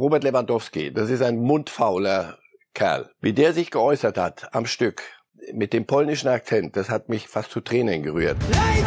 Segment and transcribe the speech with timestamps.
[0.00, 2.38] Robert Lewandowski, das ist ein mundfauler
[2.72, 3.10] Kerl.
[3.20, 5.02] Wie der sich geäußert hat am Stück
[5.52, 8.38] mit dem polnischen Akzent, das hat mich fast zu Tränen gerührt.
[8.50, 8.86] Leid!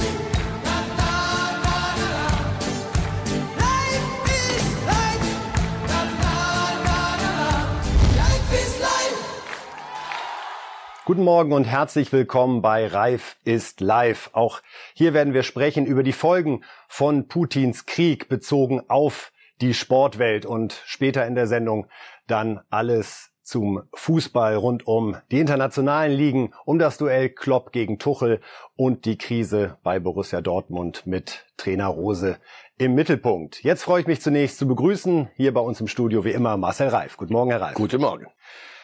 [11.05, 14.29] Guten Morgen und herzlich willkommen bei Reif ist live.
[14.31, 14.61] Auch
[14.95, 20.81] hier werden wir sprechen über die Folgen von Putins Krieg bezogen auf die Sportwelt und
[20.85, 21.87] später in der Sendung
[22.27, 28.39] dann alles zum Fußball rund um die internationalen Ligen, um das Duell Klopp gegen Tuchel
[28.75, 32.37] und die Krise bei Borussia Dortmund mit Trainer Rose
[32.77, 33.63] im Mittelpunkt.
[33.63, 36.87] Jetzt freue ich mich zunächst zu begrüßen, hier bei uns im Studio wie immer Marcel
[36.87, 37.17] Reif.
[37.17, 37.75] Guten Morgen, Herr Reif.
[37.75, 38.27] Guten Morgen.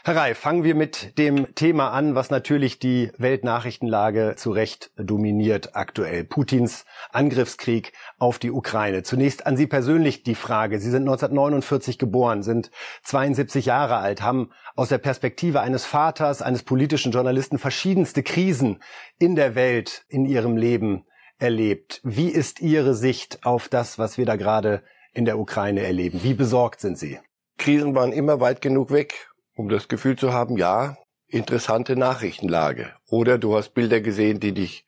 [0.05, 5.76] Herr Reif, fangen wir mit dem Thema an, was natürlich die Weltnachrichtenlage zu Recht dominiert
[5.76, 6.23] aktuell.
[6.23, 9.04] Putins Angriffskrieg auf die Ukraine.
[9.04, 10.80] Zunächst an Sie persönlich die Frage.
[10.80, 12.71] Sie sind 1949 geboren, sind
[13.04, 18.81] 72 Jahre alt, haben aus der Perspektive eines Vaters, eines politischen Journalisten verschiedenste Krisen
[19.18, 21.04] in der Welt, in Ihrem Leben
[21.40, 21.99] erlebt.
[22.05, 24.81] Wie ist Ihre Sicht auf das, was wir da gerade
[25.12, 26.24] in der Ukraine erleben?
[26.24, 27.20] Wie besorgt sind Sie?
[27.57, 29.29] Krisen waren immer weit genug weg
[29.60, 30.96] um das Gefühl zu haben, ja,
[31.27, 32.93] interessante Nachrichtenlage.
[33.10, 34.85] Oder du hast Bilder gesehen, die dich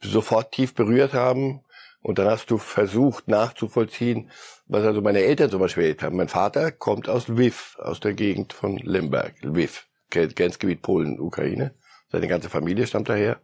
[0.00, 1.64] sofort tief berührt haben.
[2.02, 4.30] Und dann hast du versucht nachzuvollziehen,
[4.66, 6.16] was also meine Eltern zum Beispiel erlebt haben.
[6.16, 11.74] Mein Vater kommt aus Lviv, aus der Gegend von Lemberg, Lviv, Grenzgebiet Polen, Ukraine.
[12.12, 13.40] Seine ganze Familie stammt daher.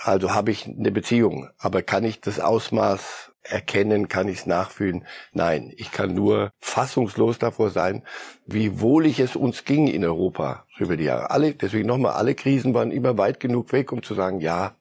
[0.00, 1.50] Also habe ich eine Beziehung.
[1.58, 5.06] Aber kann ich das Ausmaß erkennen, kann ich es nachfühlen.
[5.32, 8.02] Nein, ich kann nur fassungslos davor sein,
[8.46, 11.30] wie wohlig es uns ging in Europa über die Jahre.
[11.30, 14.76] Alle, deswegen nochmal, alle Krisen waren immer weit genug weg, um zu sagen, ja,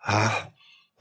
[0.00, 0.30] ah,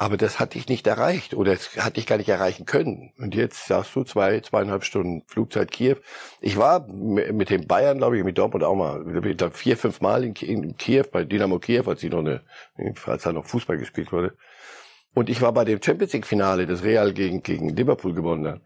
[0.02, 3.13] aber das hatte ich nicht erreicht oder das hatte ich gar nicht erreichen können.
[3.19, 5.97] Und jetzt sagst du zwei, zweieinhalb Stunden Flugzeit Kiew.
[6.39, 10.23] Ich war mit den Bayern, glaube ich, mit Dortmund auch mal, ich vier, fünf Mal
[10.23, 12.41] in, Kiew, bei Dynamo Kiew, als sie noch eine,
[13.05, 14.36] als da noch Fußball gespielt wurde.
[15.14, 18.61] Und ich war bei dem Champions League Finale, das Real gegen, gegen Liverpool gewonnen hat.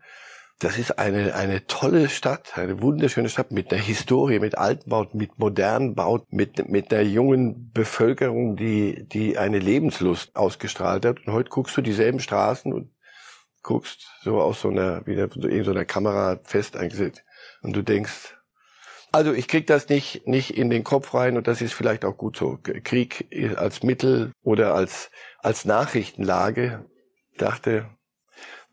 [0.59, 5.37] Das ist eine, eine tolle Stadt, eine wunderschöne Stadt mit einer Historie, mit Altbauten, mit
[5.37, 11.27] modernen Bauten, mit, mit einer jungen Bevölkerung, die, die eine Lebenslust ausgestrahlt hat.
[11.27, 12.91] Und heute guckst du dieselben Straßen und
[13.63, 17.25] guckst so aus so einer, wieder in so einer Kamera fest eingesetzt.
[17.61, 18.37] Und du denkst,
[19.15, 22.17] also ich krieg das nicht, nicht in den Kopf rein und das ist vielleicht auch
[22.17, 22.59] gut so.
[22.61, 25.09] Krieg als Mittel oder als,
[25.39, 26.85] als Nachrichtenlage
[27.37, 27.89] dachte,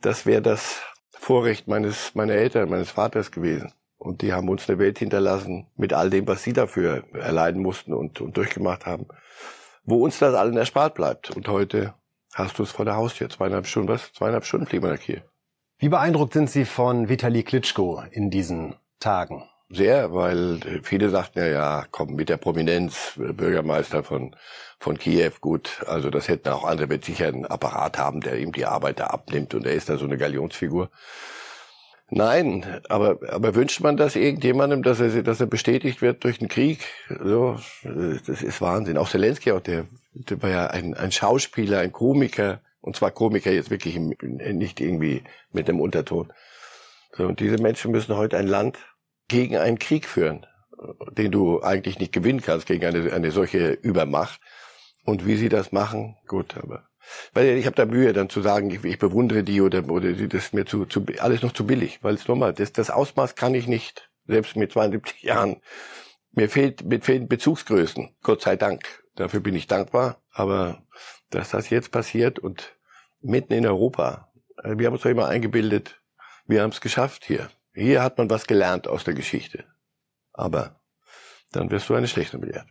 [0.00, 3.72] das wäre das Vorrecht meines, meiner Eltern, meines Vaters gewesen.
[3.98, 7.94] Und die haben uns eine Welt hinterlassen mit all dem, was sie dafür erleiden mussten
[7.94, 9.06] und, und durchgemacht haben,
[9.84, 11.31] wo uns das allen erspart bleibt.
[11.31, 11.94] Und heute
[12.34, 13.31] hast du es vor der Haustür.
[13.31, 14.12] Zweieinhalb Stunden, was?
[14.12, 15.22] Zweieinhalb Stunden fliegen wir nach Kiel.
[15.78, 19.44] Wie beeindruckt sind Sie von Vitali Klitschko in diesen Tagen?
[19.75, 24.37] Sehr, weil viele sagten ja, ja, komm, mit der Prominenz, äh, Bürgermeister von,
[24.78, 28.53] von Kiew, gut, also das hätten auch andere mit sicher einen Apparat haben, der ihm
[28.53, 30.91] die Arbeit da abnimmt und er ist da so eine Galionsfigur.
[32.11, 36.49] Nein, aber, aber wünscht man das irgendjemandem, dass er, dass er bestätigt wird durch den
[36.49, 36.81] Krieg?
[37.09, 38.99] So, das ist Wahnsinn.
[38.99, 43.50] Auch Zelensky, auch der, der war ja ein, ein Schauspieler, ein Komiker, und zwar Komiker
[43.50, 45.22] jetzt wirklich im, nicht irgendwie
[45.53, 46.31] mit einem Unterton.
[47.16, 48.78] So, und diese Menschen müssen heute ein Land
[49.28, 50.47] gegen einen Krieg führen,
[51.12, 54.41] den du eigentlich nicht gewinnen kannst, gegen eine, eine solche Übermacht.
[55.05, 56.88] Und wie sie das machen, gut, aber
[57.34, 60.44] weil ich habe da Mühe, dann zu sagen, ich, ich bewundere die oder, oder das
[60.44, 63.55] ist mir zu, zu alles noch zu billig, weil es nochmal, das, das Ausmaß kann
[63.55, 65.61] ich nicht, selbst mit 72 Jahren.
[66.32, 69.03] Mir fehlt, mir fehlen Bezugsgrößen, Gott sei Dank.
[69.16, 70.22] Dafür bin ich dankbar.
[70.31, 70.82] Aber
[71.31, 72.77] dass das jetzt passiert und
[73.21, 74.32] mitten in Europa,
[74.62, 76.00] äh, wir haben uns doch immer eingebildet,
[76.47, 77.50] wir haben es geschafft hier.
[77.75, 79.65] Hier hat man was gelernt aus der Geschichte.
[80.33, 80.81] Aber
[81.53, 82.66] dann wirst du eine schlechte belehrt.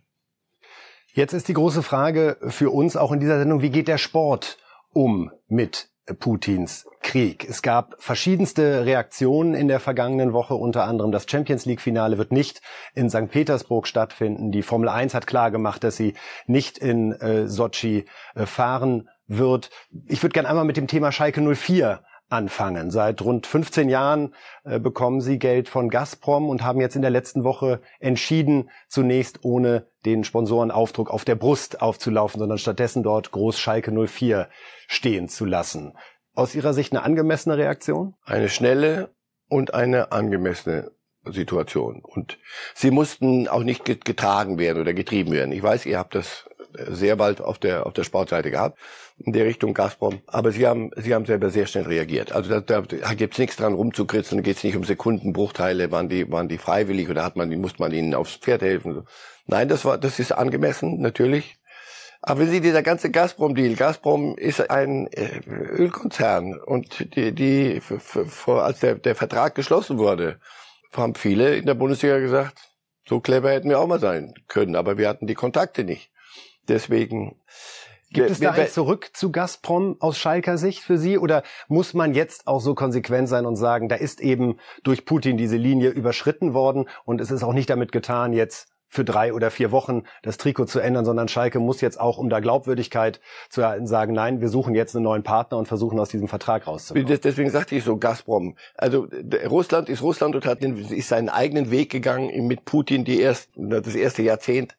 [1.14, 4.58] Jetzt ist die große Frage für uns auch in dieser Sendung, wie geht der Sport
[4.92, 7.46] um mit Putins Krieg.
[7.48, 12.32] Es gab verschiedenste Reaktionen in der vergangenen Woche, unter anderem das Champions League Finale wird
[12.32, 12.60] nicht
[12.94, 13.30] in St.
[13.30, 14.50] Petersburg stattfinden.
[14.50, 16.14] Die Formel 1 hat klar gemacht, dass sie
[16.46, 19.70] nicht in äh, Sochi äh, fahren wird.
[20.06, 22.90] Ich würde gerne einmal mit dem Thema Schalke 04 anfangen.
[22.90, 24.34] Seit rund 15 Jahren
[24.64, 29.44] äh, bekommen sie Geld von Gazprom und haben jetzt in der letzten Woche entschieden, zunächst
[29.44, 34.48] ohne den Sponsorenaufdruck auf der Brust aufzulaufen, sondern stattdessen dort Groß Schalke 04
[34.88, 35.92] stehen zu lassen.
[36.34, 38.14] Aus Ihrer Sicht eine angemessene Reaktion?
[38.24, 39.10] Eine schnelle
[39.48, 40.90] und eine angemessene
[41.24, 42.00] Situation.
[42.02, 42.38] Und
[42.74, 45.52] sie mussten auch nicht getragen werden oder getrieben werden.
[45.52, 46.48] Ich weiß, ihr habt das
[46.88, 48.78] sehr bald auf der, auf der Sportseite gehabt,
[49.18, 50.20] in der Richtung Gazprom.
[50.26, 52.32] Aber sie haben, sie haben selber sehr schnell reagiert.
[52.32, 56.48] Also da, da gibt's nichts dran rumzukritzeln, da geht's nicht um Sekundenbruchteile, waren die, waren
[56.48, 59.06] die freiwillig oder hat man, musste man ihnen aufs Pferd helfen.
[59.46, 61.56] Nein, das war, das ist angemessen, natürlich.
[62.24, 67.82] Aber wenn Sie dieser ganze Gazprom-Deal, Gazprom ist ein äh, Ölkonzern und die, die
[68.46, 70.38] als der, der Vertrag geschlossen wurde,
[70.92, 72.58] haben viele in der Bundesliga gesagt,
[73.08, 76.11] so clever hätten wir auch mal sein können, aber wir hatten die Kontakte nicht.
[76.68, 77.36] Deswegen
[78.12, 82.12] Gibt es da ein Zurück zu Gazprom aus Schalker Sicht für Sie oder muss man
[82.12, 86.52] jetzt auch so konsequent sein und sagen, da ist eben durch Putin diese Linie überschritten
[86.52, 90.36] worden und es ist auch nicht damit getan, jetzt für drei oder vier Wochen das
[90.36, 94.42] Trikot zu ändern, sondern Schalke muss jetzt auch, um da Glaubwürdigkeit zu erhalten, sagen, nein,
[94.42, 97.18] wir suchen jetzt einen neuen Partner und versuchen aus diesem Vertrag rauszukommen.
[97.24, 98.54] Deswegen sagte ich so, Gazprom.
[98.76, 99.06] Also
[99.48, 103.48] Russland ist Russland und hat den, ist seinen eigenen Weg gegangen mit Putin die erst,
[103.56, 104.76] das erste Jahrzehnt.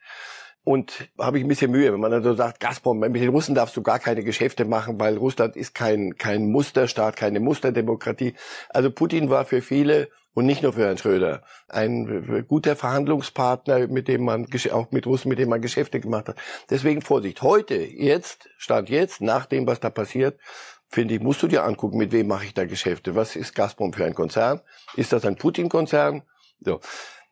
[0.65, 3.53] Und habe ich ein bisschen Mühe, wenn man dann so sagt, Gazprom, mit den Russen
[3.53, 8.33] darfst du gar keine Geschäfte machen, weil Russland ist kein, kein Musterstaat, keine Musterdemokratie.
[8.69, 11.43] Also Putin war für viele und nicht nur für Herrn Schröder.
[11.67, 16.37] Ein guter Verhandlungspartner, mit dem man, auch mit Russen, mit dem man Geschäfte gemacht hat.
[16.69, 17.41] Deswegen Vorsicht.
[17.41, 20.39] Heute, jetzt, Stand jetzt, nach dem, was da passiert,
[20.87, 23.15] finde ich, musst du dir angucken, mit wem mache ich da Geschäfte.
[23.15, 24.61] Was ist Gazprom für ein Konzern?
[24.95, 26.23] Ist das ein Putin-Konzern?
[26.61, 26.79] So.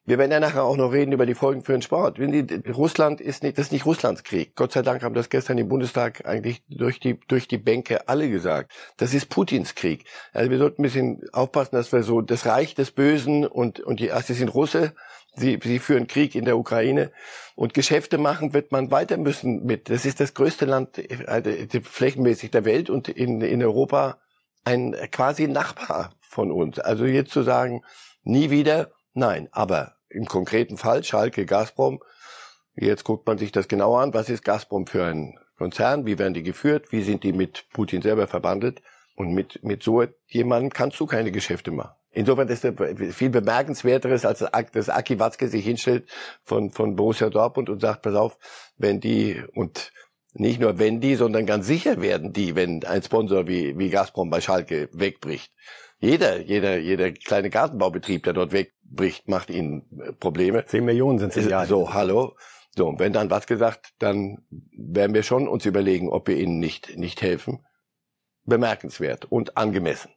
[0.04, 2.20] Wir werden ja nachher auch noch reden über die Folgen für den Sport.
[2.76, 4.56] Russland ist nicht, das ist nicht Russlands Krieg.
[4.56, 8.28] Gott sei Dank haben das gestern im Bundestag eigentlich durch die, durch die Bänke alle
[8.28, 8.72] gesagt.
[8.98, 10.06] Das ist Putins Krieg.
[10.34, 14.00] Also wir sollten ein bisschen aufpassen, dass wir so das Reich des Bösen und, und
[14.00, 14.96] die, ach, sie sind Russe,
[15.36, 17.12] sie, sie führen Krieg in der Ukraine
[17.56, 19.88] und Geschäfte machen wird man weiter müssen mit.
[19.92, 24.18] Das ist das größte Land äh, flächenmäßig der Welt und in, in Europa
[24.64, 26.80] ein quasi Nachbar von uns.
[26.80, 27.84] Also jetzt zu sagen,
[28.24, 32.02] nie wieder, Nein, aber im konkreten Fall Schalke, Gazprom,
[32.76, 34.14] jetzt guckt man sich das genauer an.
[34.14, 36.06] Was ist Gazprom für ein Konzern?
[36.06, 36.92] Wie werden die geführt?
[36.92, 38.82] Wie sind die mit Putin selber verbandelt?
[39.16, 41.96] Und mit, mit so jemandem kannst du keine Geschäfte machen.
[42.14, 42.74] Insofern ist das
[43.16, 44.40] viel bemerkenswerteres, als
[44.74, 46.10] das Aki Watzke sich hinstellt
[46.44, 48.38] von, von Borussia Dortmund und sagt, pass auf,
[48.78, 49.94] wenn die, und
[50.34, 54.30] nicht nur wenn die, sondern ganz sicher werden die, wenn ein Sponsor wie, wie Gazprom
[54.30, 55.54] bei Schalke wegbricht.
[56.02, 60.66] Jeder, jeder, jeder kleine Gartenbaubetrieb, der dort wegbricht, macht ihnen äh, Probleme.
[60.66, 61.66] Zehn Millionen sind es ja.
[61.68, 62.36] So, hallo.
[62.76, 66.60] So, und wenn dann was gesagt, dann werden wir schon uns überlegen, ob wir ihnen
[66.60, 67.64] nicht, nicht helfen.
[68.46, 70.10] Bemerkenswert und angemessen.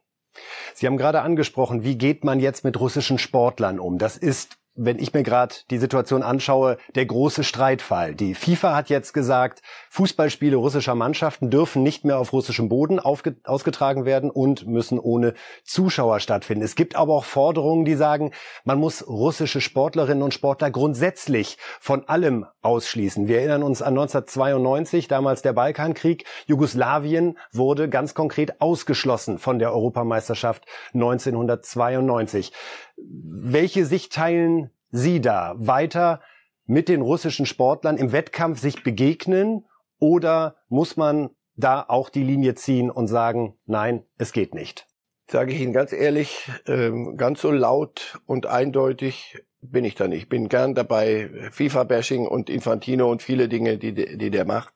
[0.73, 3.99] Sie haben gerade angesprochen, wie geht man jetzt mit russischen Sportlern um?
[3.99, 8.13] Das ist wenn ich mir gerade die Situation anschaue, der große Streitfall.
[8.13, 14.05] Die FIFA hat jetzt gesagt, Fußballspiele russischer Mannschaften dürfen nicht mehr auf russischem Boden ausgetragen
[14.05, 15.33] werden und müssen ohne
[15.63, 16.63] Zuschauer stattfinden.
[16.63, 18.31] Es gibt aber auch Forderungen, die sagen,
[18.65, 23.27] man muss russische Sportlerinnen und Sportler grundsätzlich von allem ausschließen.
[23.27, 26.25] Wir erinnern uns an 1992, damals der Balkankrieg.
[26.47, 32.51] Jugoslawien wurde ganz konkret ausgeschlossen von der Europameisterschaft 1992.
[32.97, 35.55] Welche Sicht teilen Sie da?
[35.57, 36.21] Weiter
[36.65, 39.65] mit den russischen Sportlern im Wettkampf sich begegnen
[39.99, 44.87] oder muss man da auch die Linie ziehen und sagen, nein, es geht nicht?
[45.27, 50.23] Sage ich Ihnen ganz ehrlich, ähm, ganz so laut und eindeutig bin ich da nicht.
[50.23, 54.73] Ich bin gern dabei, FIFA-Bashing und Infantino und viele Dinge, die, die der macht.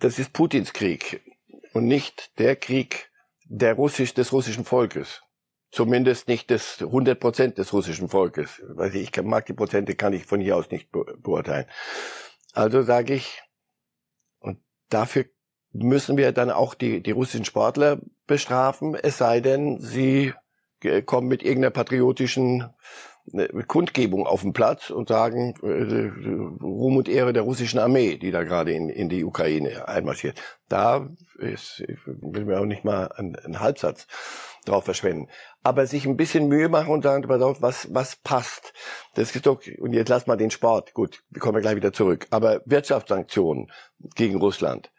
[0.00, 1.22] Das ist Putins Krieg
[1.72, 3.10] und nicht der Krieg
[3.44, 5.22] der Russisch, des russischen Volkes.
[5.70, 8.60] Zumindest nicht des 100 Prozent des russischen Volkes.
[8.66, 11.66] Weil ich mag die Prozente, kann ich von hier aus nicht beurteilen.
[12.52, 13.42] Also sage ich,
[14.40, 15.26] und dafür
[15.72, 20.32] müssen wir dann auch die, die russischen Sportler bestrafen, es sei denn, sie
[21.06, 22.66] kommen mit irgendeiner patriotischen äh,
[23.66, 28.44] Kundgebung auf den Platz und sagen äh, Ruhm und Ehre der russischen Armee, die da
[28.44, 30.40] gerade in, in die Ukraine einmarschiert.
[30.68, 31.08] Da
[31.38, 34.06] ist, will mir auch nicht mal einen, einen Halbsatz
[34.64, 35.28] drauf verschwenden.
[35.62, 38.72] Aber sich ein bisschen Mühe machen und sagen, pass auf, was, was passt.
[39.14, 40.94] Das ist doch, und jetzt lass mal den Sport.
[40.94, 42.26] Gut, wir kommen gleich wieder zurück.
[42.30, 43.70] Aber Wirtschaftssanktionen
[44.14, 44.90] gegen Russland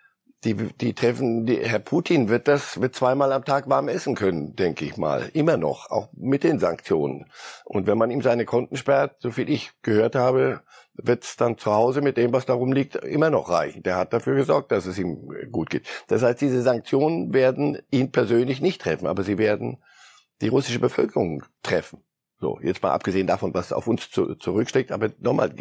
[0.44, 4.56] die, die treffen, die, Herr Putin wird das, wird zweimal am Tag warm essen können,
[4.56, 5.30] denke ich mal.
[5.34, 7.26] Immer noch, auch mit den Sanktionen.
[7.64, 10.62] Und wenn man ihm seine Konten sperrt, so viel ich gehört habe,
[10.94, 13.84] wird es dann zu Hause mit dem, was darum liegt, immer noch reichen.
[13.84, 15.88] Der hat dafür gesorgt, dass es ihm gut geht.
[16.08, 19.78] Das heißt, diese Sanktionen werden ihn persönlich nicht treffen, aber sie werden
[20.42, 22.04] die russische Bevölkerung treffen.
[22.40, 25.54] So, jetzt mal abgesehen davon, was auf uns zu, zurücksteckt, aber nochmal,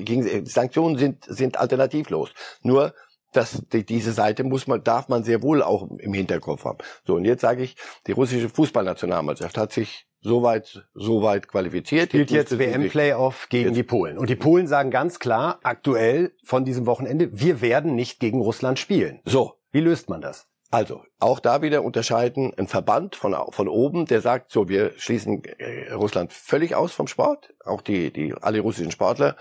[0.44, 2.32] Sanktionen sind, sind alternativlos.
[2.62, 2.94] Nur
[3.32, 6.78] das, die, diese Seite muss man, darf man sehr wohl auch im Hinterkopf haben.
[7.06, 12.10] So, und jetzt sage ich, die russische Fußballnationalmannschaft hat sich soweit soweit qualifiziert.
[12.10, 13.76] Spielt jetzt, jetzt WM-Playoff gegen jetzt.
[13.76, 14.18] die Polen.
[14.18, 18.78] Und die Polen sagen ganz klar, aktuell von diesem Wochenende, wir werden nicht gegen Russland
[18.78, 19.20] spielen.
[19.25, 19.54] So.
[19.72, 20.49] Wie löst man das?
[20.72, 25.42] Also, auch da wieder unterscheiden ein Verband von, von oben, der sagt, so, wir schließen
[25.44, 29.37] äh, Russland völlig aus vom Sport, auch die, die, alle russischen Sportler.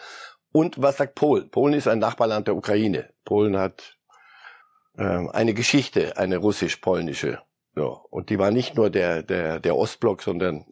[0.51, 1.49] Und was sagt Polen?
[1.49, 3.09] Polen ist ein Nachbarland der Ukraine.
[3.23, 3.97] Polen hat
[4.97, 7.41] ähm, eine Geschichte, eine russisch-polnische.
[7.75, 8.05] So.
[8.09, 10.65] Und die war nicht nur der, der, der Ostblock, sondern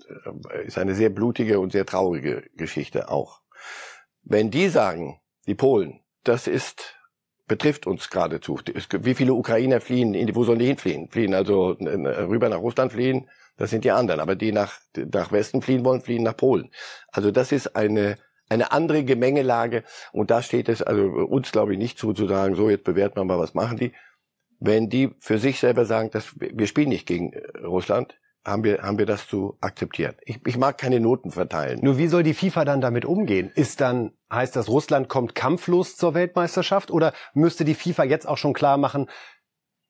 [0.52, 3.42] äh, ist eine sehr blutige und sehr traurige Geschichte auch.
[4.24, 6.98] Wenn die sagen, die Polen, das ist
[7.48, 8.60] betrifft uns geradezu.
[9.00, 11.10] Wie viele Ukrainer fliehen, in wo sollen die hinfliehen?
[11.10, 14.20] Fliehen also rüber nach Russland fliehen, das sind die anderen.
[14.20, 16.72] Aber die nach, nach Westen fliehen wollen, fliehen nach Polen.
[17.10, 18.18] Also das ist eine,
[18.50, 19.84] eine andere Gemengelage.
[20.12, 23.18] Und da steht es also uns, glaube ich, nicht zu, zu sagen, so jetzt bewerten
[23.18, 23.94] wir mal, was machen die.
[24.60, 27.32] Wenn die für sich selber sagen, dass wir spielen nicht gegen
[27.64, 30.16] Russland, haben wir, haben wir das zu akzeptieren.
[30.24, 31.80] Ich, ich mag keine Noten verteilen.
[31.84, 33.52] Nur wie soll die FIFA dann damit umgehen?
[33.54, 36.90] Ist dann, heißt das, Russland kommt kampflos zur Weltmeisterschaft?
[36.90, 39.10] Oder müsste die FIFA jetzt auch schon klar machen,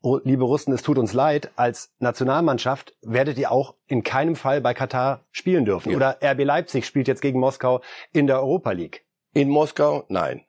[0.01, 4.73] liebe Russen, es tut uns leid, als Nationalmannschaft werdet ihr auch in keinem Fall bei
[4.73, 5.91] Katar spielen dürfen?
[5.91, 5.97] Ja.
[5.97, 7.81] Oder RB Leipzig spielt jetzt gegen Moskau
[8.13, 9.05] in der Europa League?
[9.33, 10.05] In Moskau?
[10.09, 10.43] Nein.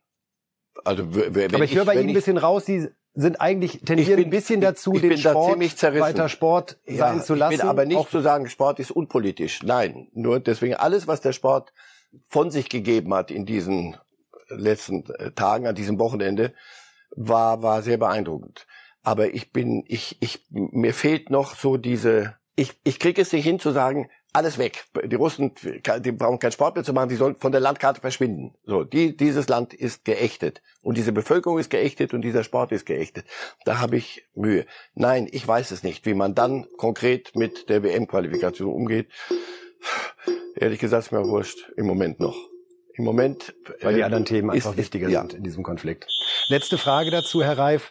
[0.85, 4.31] Also, Aber ich, höre bei Ihnen ein bisschen raus, Sie sind eigentlich tendieren bin, ein
[4.31, 7.55] bisschen dazu, ich, ich den Sport weiter Sport ja, sein zu lassen.
[7.55, 9.63] Ich will aber nicht zu sagen, Sport ist unpolitisch.
[9.65, 11.73] Nein, nur deswegen alles, was der Sport
[12.29, 13.97] von sich gegeben hat in diesen
[14.49, 16.55] letzten äh, Tagen, an diesem Wochenende,
[17.17, 18.67] war war sehr beeindruckend.
[19.09, 23.45] Aber ich bin, ich, ich, mir fehlt noch so diese, ich, ich kriege es nicht
[23.45, 24.85] hin zu sagen, alles weg.
[25.03, 28.55] Die Russen, die brauchen keinen Sport mehr zu machen, die sollen von der Landkarte verschwinden.
[28.67, 32.85] So, die, dieses Land ist geächtet und diese Bevölkerung ist geächtet und dieser Sport ist
[32.85, 33.25] geächtet.
[33.65, 34.67] Da habe ich Mühe.
[34.95, 39.09] Nein, ich weiß es nicht, wie man dann konkret mit der WM-Qualifikation umgeht.
[40.55, 42.37] Ehrlich gesagt ist mir wurscht im Moment noch.
[42.93, 45.23] Im Moment, weil die äh, anderen Themen einfach ist, wichtiger ja.
[45.23, 46.07] sind in diesem Konflikt.
[46.49, 47.91] Letzte Frage dazu, Herr Reif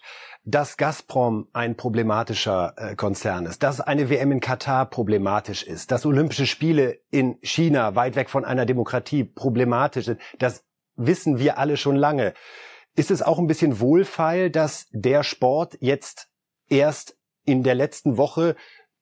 [0.49, 6.05] dass Gazprom ein problematischer äh, Konzern ist, dass eine WM in Katar problematisch ist, dass
[6.05, 10.63] Olympische Spiele in China weit weg von einer Demokratie problematisch sind, das
[10.95, 12.33] wissen wir alle schon lange.
[12.95, 16.29] Ist es auch ein bisschen wohlfeil, dass der Sport jetzt
[16.69, 18.55] erst in der letzten Woche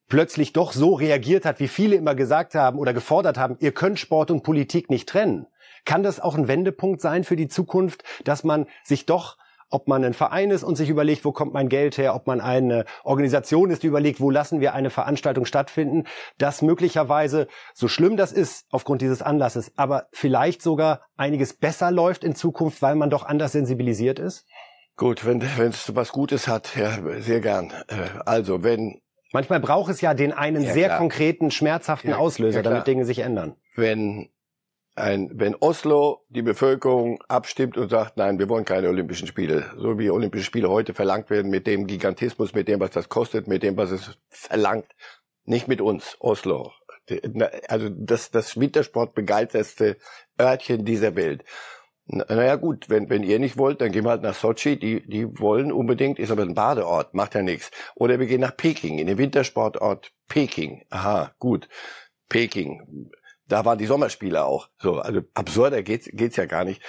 [0.08, 4.00] plötzlich doch so reagiert hat, wie viele immer gesagt haben oder gefordert haben, ihr könnt
[4.00, 5.46] Sport und Politik nicht trennen?
[5.84, 9.38] Kann das auch ein Wendepunkt sein für die Zukunft, dass man sich doch
[9.70, 12.40] ob man ein Verein ist und sich überlegt, wo kommt mein Geld her, ob man
[12.40, 16.04] eine Organisation ist, die überlegt, wo lassen wir eine Veranstaltung stattfinden,
[16.38, 22.24] dass möglicherweise, so schlimm das ist aufgrund dieses Anlasses, aber vielleicht sogar einiges besser läuft
[22.24, 24.46] in Zukunft, weil man doch anders sensibilisiert ist?
[24.96, 27.72] Gut, wenn es was Gutes hat, ja, sehr gern.
[27.88, 29.00] Äh, also, wenn
[29.32, 30.98] Manchmal braucht es ja den einen ja, sehr klar.
[30.98, 33.56] konkreten, schmerzhaften ja, Auslöser, ja, damit Dinge sich ändern.
[33.74, 34.30] Wenn
[34.96, 39.98] ein, wenn Oslo die Bevölkerung abstimmt und sagt, nein, wir wollen keine Olympischen Spiele, so
[39.98, 43.62] wie Olympische Spiele heute verlangt werden, mit dem Gigantismus, mit dem, was das kostet, mit
[43.62, 44.86] dem, was es verlangt,
[45.44, 46.72] nicht mit uns, Oslo.
[47.68, 49.96] Also das, das Wintersportbegeisterste
[50.40, 51.44] Örtchen dieser Welt.
[52.06, 54.78] Naja gut, wenn, wenn ihr nicht wollt, dann gehen wir halt nach Sochi.
[54.78, 57.70] Die, die wollen unbedingt, ist aber ein Badeort, macht ja nichts.
[57.96, 60.84] Oder wir gehen nach Peking, in den Wintersportort Peking.
[60.88, 61.68] Aha, gut.
[62.28, 63.10] Peking
[63.48, 64.68] da waren die Sommerspiele auch.
[64.78, 66.82] So, also absurder geht's, geht's ja gar nicht.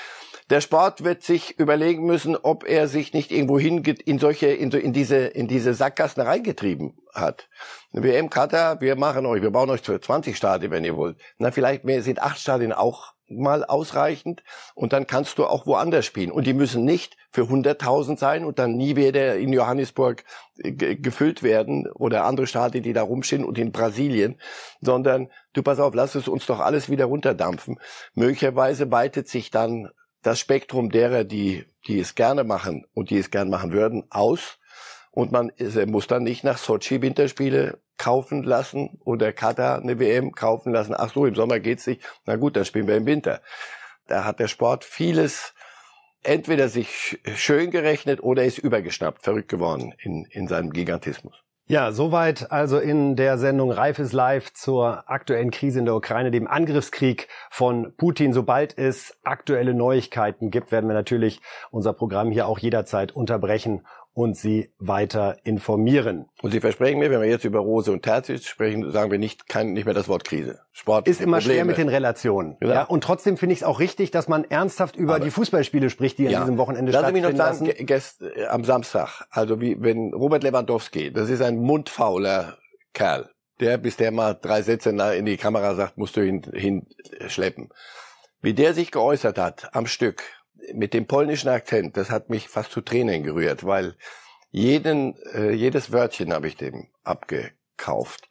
[0.49, 4.71] Der Sport wird sich überlegen müssen, ob er sich nicht irgendwo hin in solche, in,
[4.71, 7.49] so, in diese, in diese Sackgassen reingetrieben hat.
[7.91, 11.17] WM Katar, wir machen euch, wir bauen euch 20 Stadien, wenn ihr wollt.
[11.37, 14.43] Na, vielleicht mehr sind acht Stadien auch mal ausreichend
[14.75, 16.31] und dann kannst du auch woanders spielen.
[16.31, 20.23] Und die müssen nicht für 100.000 sein und dann nie wieder in Johannesburg
[20.55, 24.39] gefüllt werden oder andere Stadien, die da rumstehen und in Brasilien,
[24.81, 27.79] sondern du pass auf, lass es uns doch alles wieder runterdampfen.
[28.13, 29.89] Möglicherweise weitet sich dann
[30.23, 34.59] das Spektrum derer, die, die es gerne machen und die es gern machen würden, aus.
[35.17, 35.51] Und man
[35.87, 40.93] muss dann nicht nach Sochi Winterspiele kaufen lassen oder Katar eine WM kaufen lassen.
[40.95, 42.03] Ach so, im Sommer geht's nicht.
[42.27, 43.41] Na gut, dann spielen wir im Winter.
[44.05, 45.55] Da hat der Sport vieles
[46.21, 51.33] entweder sich schön gerechnet oder ist übergeschnappt, verrückt geworden in, in seinem Gigantismus.
[51.69, 56.29] Ja, soweit also in der Sendung Reif ist live zur aktuellen Krise in der Ukraine,
[56.29, 58.33] dem Angriffskrieg von Putin.
[58.33, 63.81] Sobald es aktuelle Neuigkeiten gibt, werden wir natürlich unser Programm hier auch jederzeit unterbrechen
[64.17, 66.25] und Sie weiter informieren.
[66.41, 69.47] Und Sie versprechen mir, wenn wir jetzt über Rose und Terzic sprechen, sagen wir nicht,
[69.47, 70.59] kein, nicht mehr das Wort Krise.
[70.71, 71.53] Sport ist immer Probleme.
[71.53, 72.57] schwer mit den Relationen.
[72.59, 72.73] Genau.
[72.73, 75.91] Ja, und trotzdem finde ich es auch richtig, dass man ernsthaft über Aber die Fußballspiele
[75.91, 76.39] spricht, die ja.
[76.39, 77.37] an diesem Wochenende Lassen stattfinden.
[77.37, 81.29] Lassen Sie mich noch sagen, gest, äh, am Samstag, also wie wenn Robert Lewandowski, das
[81.29, 82.57] ist ein mundfauler
[82.93, 87.69] Kerl, Der, bis der mal drei Sätze in die Kamera sagt, musst du ihn hinschleppen.
[88.41, 90.23] Wie der sich geäußert hat am Stück,
[90.73, 93.95] mit dem polnischen Akzent, das hat mich fast zu Tränen gerührt, weil
[94.51, 98.29] jeden, äh, jedes Wörtchen habe ich dem abgekauft.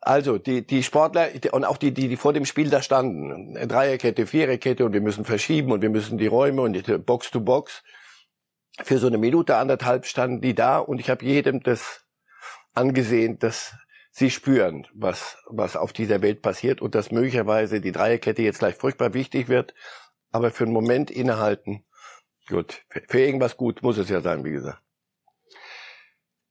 [0.00, 4.26] Also die, die Sportler und auch die, die, die vor dem Spiel da standen, Dreierkette,
[4.26, 7.84] Viererkette und wir müssen verschieben und wir müssen die Räume und die Box to Box.
[8.82, 12.04] Für so eine Minute, anderthalb standen die da und ich habe jedem das
[12.74, 13.74] angesehen, dass
[14.10, 18.74] sie spüren, was, was auf dieser Welt passiert und dass möglicherweise die Dreierkette jetzt gleich
[18.74, 19.72] furchtbar wichtig wird,
[20.32, 21.84] aber für einen Moment innehalten.
[22.48, 24.82] Gut, für irgendwas gut muss es ja sein, wie gesagt.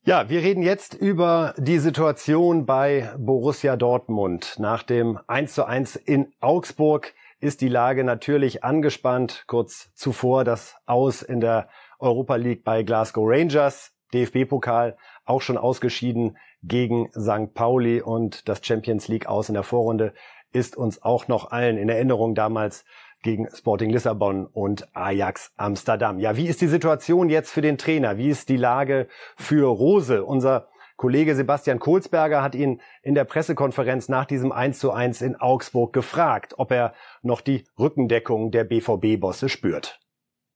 [0.04, 4.56] Ja, wir reden jetzt über die Situation bei Borussia Dortmund.
[4.58, 9.44] Nach dem 1 zu 1 in Augsburg ist die Lage natürlich angespannt.
[9.46, 11.70] Kurz zuvor das Aus in der
[12.00, 17.54] Europa League bei Glasgow Rangers, DFB-Pokal auch schon ausgeschieden gegen St.
[17.54, 20.14] Pauli und das Champions League aus in der Vorrunde
[20.52, 22.86] ist uns auch noch allen in Erinnerung damals
[23.22, 26.20] gegen Sporting Lissabon und Ajax Amsterdam.
[26.20, 28.18] Ja, wie ist die Situation jetzt für den Trainer?
[28.18, 30.24] Wie ist die Lage für Rose?
[30.24, 35.36] Unser Kollege Sebastian Kohlsberger hat ihn in der Pressekonferenz nach diesem 1 zu 1 in
[35.36, 40.01] Augsburg gefragt, ob er noch die Rückendeckung der BVB-Bosse spürt.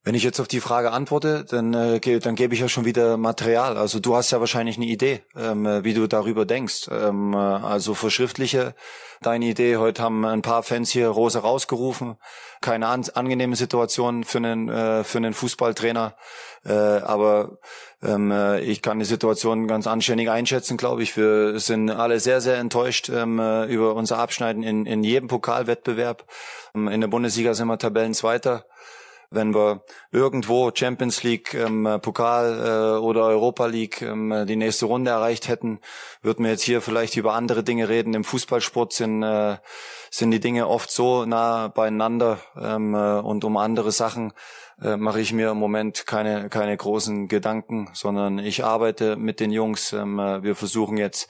[0.05, 3.17] Wenn ich jetzt auf die Frage antworte, dann, äh, dann gebe ich ja schon wieder
[3.17, 3.75] Material.
[3.75, 6.89] Also du hast ja wahrscheinlich eine Idee, ähm, äh, wie du darüber denkst.
[6.91, 8.75] Ähm, äh, also verschriftliche
[9.23, 9.77] deine Idee.
[9.77, 12.17] Heute haben ein paar Fans hier Rose rausgerufen.
[12.61, 16.15] Keine an angenehme Situation für einen, äh, für einen Fußballtrainer.
[16.65, 17.57] Äh, aber
[18.03, 21.17] ähm, äh, ich kann die Situation ganz anständig einschätzen, glaube ich.
[21.17, 26.25] Wir sind alle sehr, sehr enttäuscht ähm, äh, über unser Abschneiden in, in jedem Pokalwettbewerb.
[26.75, 28.65] Ähm, in der Bundesliga sind wir Tabellenzweiter
[29.35, 35.11] wenn wir irgendwo Champions League, ähm, Pokal äh, oder Europa League ähm, die nächste Runde
[35.11, 35.79] erreicht hätten,
[36.21, 38.13] würden wir jetzt hier vielleicht über andere Dinge reden.
[38.13, 39.57] Im Fußballsport sind äh,
[40.09, 44.33] sind die Dinge oft so nah beieinander ähm, äh, und um andere Sachen
[44.81, 49.51] äh, mache ich mir im Moment keine keine großen Gedanken, sondern ich arbeite mit den
[49.51, 49.93] Jungs.
[49.93, 51.29] Ähm, äh, wir versuchen jetzt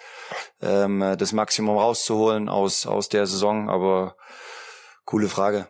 [0.61, 4.15] ähm, das Maximum rauszuholen aus aus der Saison, aber
[5.05, 5.67] coole Frage.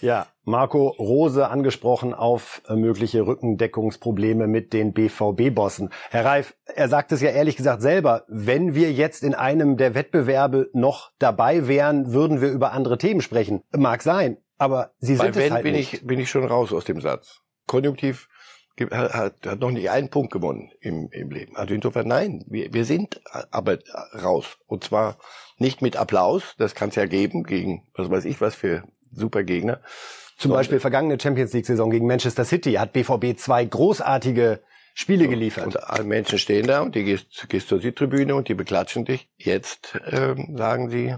[0.00, 5.90] Ja, Marco Rose angesprochen auf äh, mögliche Rückendeckungsprobleme mit den BVB-Bossen.
[6.10, 9.94] Herr Reif, er sagt es ja ehrlich gesagt selber, wenn wir jetzt in einem der
[9.94, 13.62] Wettbewerbe noch dabei wären, würden wir über andere Themen sprechen.
[13.76, 15.92] Mag sein, aber Sie sind Bei es halt bin nicht.
[15.92, 17.42] Ich, bin ich schon raus aus dem Satz.
[17.66, 18.28] Konjunktiv
[18.90, 21.56] hat, hat noch nicht einen Punkt gewonnen im, im Leben.
[21.56, 23.20] Also insofern nein, wir, wir sind
[23.50, 23.78] aber
[24.22, 24.56] raus.
[24.66, 25.18] Und zwar
[25.58, 29.42] nicht mit Applaus, das kann es ja geben, gegen was weiß ich was für super
[29.42, 29.80] Gegner.
[30.36, 34.60] Zum Beispiel vergangene Champions League-Saison gegen Manchester City hat BVB zwei großartige
[34.94, 35.66] Spiele geliefert.
[35.66, 39.28] Und alle Menschen stehen da und die gehst, gehst zur Südtribüne und die beklatschen dich.
[39.36, 41.14] Jetzt ähm, sagen sie,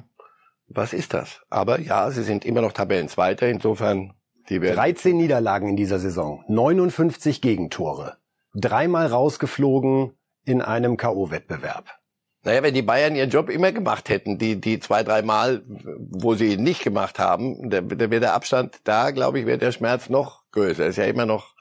[0.67, 1.41] was ist das?
[1.51, 4.15] Aber ja, sie sind immer noch Tabellenzweiter, insofern
[4.49, 8.17] die werden 13 Niederlagen in dieser Saison, 59 Gegentore,
[8.55, 11.87] dreimal rausgeflogen in einem KO-Wettbewerb.
[12.45, 16.35] Naja, wenn die Bayern ihren Job immer gemacht hätten, die, die zwei, drei Mal, wo
[16.35, 20.09] sie ihn nicht gemacht haben, dann wäre der Abstand da, glaube ich, wäre der Schmerz
[20.09, 20.87] noch größer.
[20.87, 21.55] Ist ja immer noch,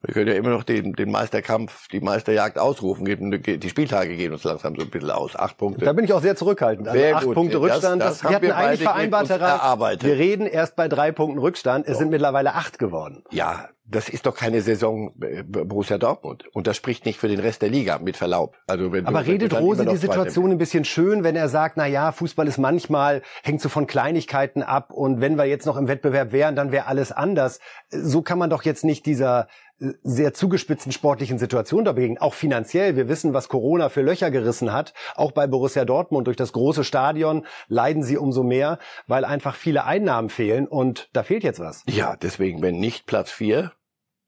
[0.00, 3.04] wir können ja immer noch den, den Meisterkampf, die Meisterjagd ausrufen.
[3.04, 5.36] Die Spieltage gehen uns langsam so ein bisschen aus.
[5.36, 5.84] Acht Punkte.
[5.84, 6.88] Da bin ich auch sehr zurückhaltend.
[6.88, 7.34] Also sehr acht gut.
[7.34, 8.00] Punkte Rückstand.
[8.00, 11.86] Das, das wir hatten wir eigentlich vereinbart, Herr wir reden erst bei drei Punkten Rückstand.
[11.86, 11.98] Es so.
[12.00, 13.22] sind mittlerweile acht geworden.
[13.30, 16.44] Ja, das ist doch keine Saison äh, Borussia Dortmund.
[16.52, 18.56] Und das spricht nicht für den Rest der Liga, mit Verlaub.
[18.66, 21.86] Also wenn Aber du, redet Rose die Situation ein bisschen schön, wenn er sagt, na
[21.86, 25.88] ja, Fußball ist manchmal, hängt so von Kleinigkeiten ab und wenn wir jetzt noch im
[25.88, 27.60] Wettbewerb wären, dann wäre alles anders.
[27.90, 32.18] So kann man doch jetzt nicht dieser äh, sehr zugespitzten sportlichen Situation da begegnen.
[32.18, 32.96] Auch finanziell.
[32.96, 34.94] Wir wissen, was Corona für Löcher gerissen hat.
[35.14, 39.84] Auch bei Borussia Dortmund durch das große Stadion leiden sie umso mehr, weil einfach viele
[39.84, 41.82] Einnahmen fehlen und da fehlt jetzt was.
[41.86, 43.72] Ja, deswegen, wenn nicht Platz vier,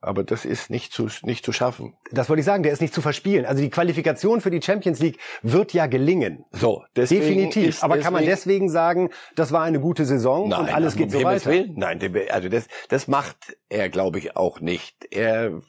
[0.05, 1.97] aber das ist nicht zu, nicht zu schaffen.
[2.11, 3.47] Das wollte ich sagen, der ist nicht zu verspielen.
[3.47, 6.45] Also die Qualifikation für die Champions League wird ja gelingen.
[6.53, 7.69] So, definitiv.
[7.69, 11.11] Ist, aber kann man deswegen sagen, das war eine gute Saison Nein, und alles geht
[11.11, 11.51] so weiter?
[11.51, 11.71] Will?
[11.75, 15.07] Nein, also das, das macht er, glaube ich, auch nicht.
[15.11, 15.61] Er,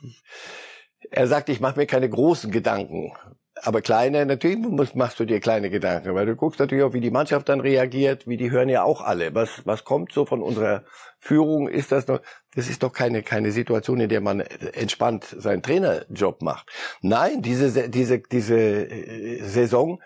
[1.11, 3.13] er sagt, ich mache mir keine großen Gedanken
[3.61, 7.11] aber kleine, natürlich machst du dir kleine Gedanken, weil du guckst natürlich auch, wie die
[7.11, 9.33] Mannschaft dann reagiert, wie die hören ja auch alle.
[9.33, 10.83] Was, was kommt so von unserer
[11.19, 11.67] Führung?
[11.69, 12.21] Ist das noch,
[12.53, 16.69] das ist doch keine, keine Situation, in der man entspannt seinen Trainerjob macht.
[17.01, 20.01] Nein, diese, diese, diese äh, Saison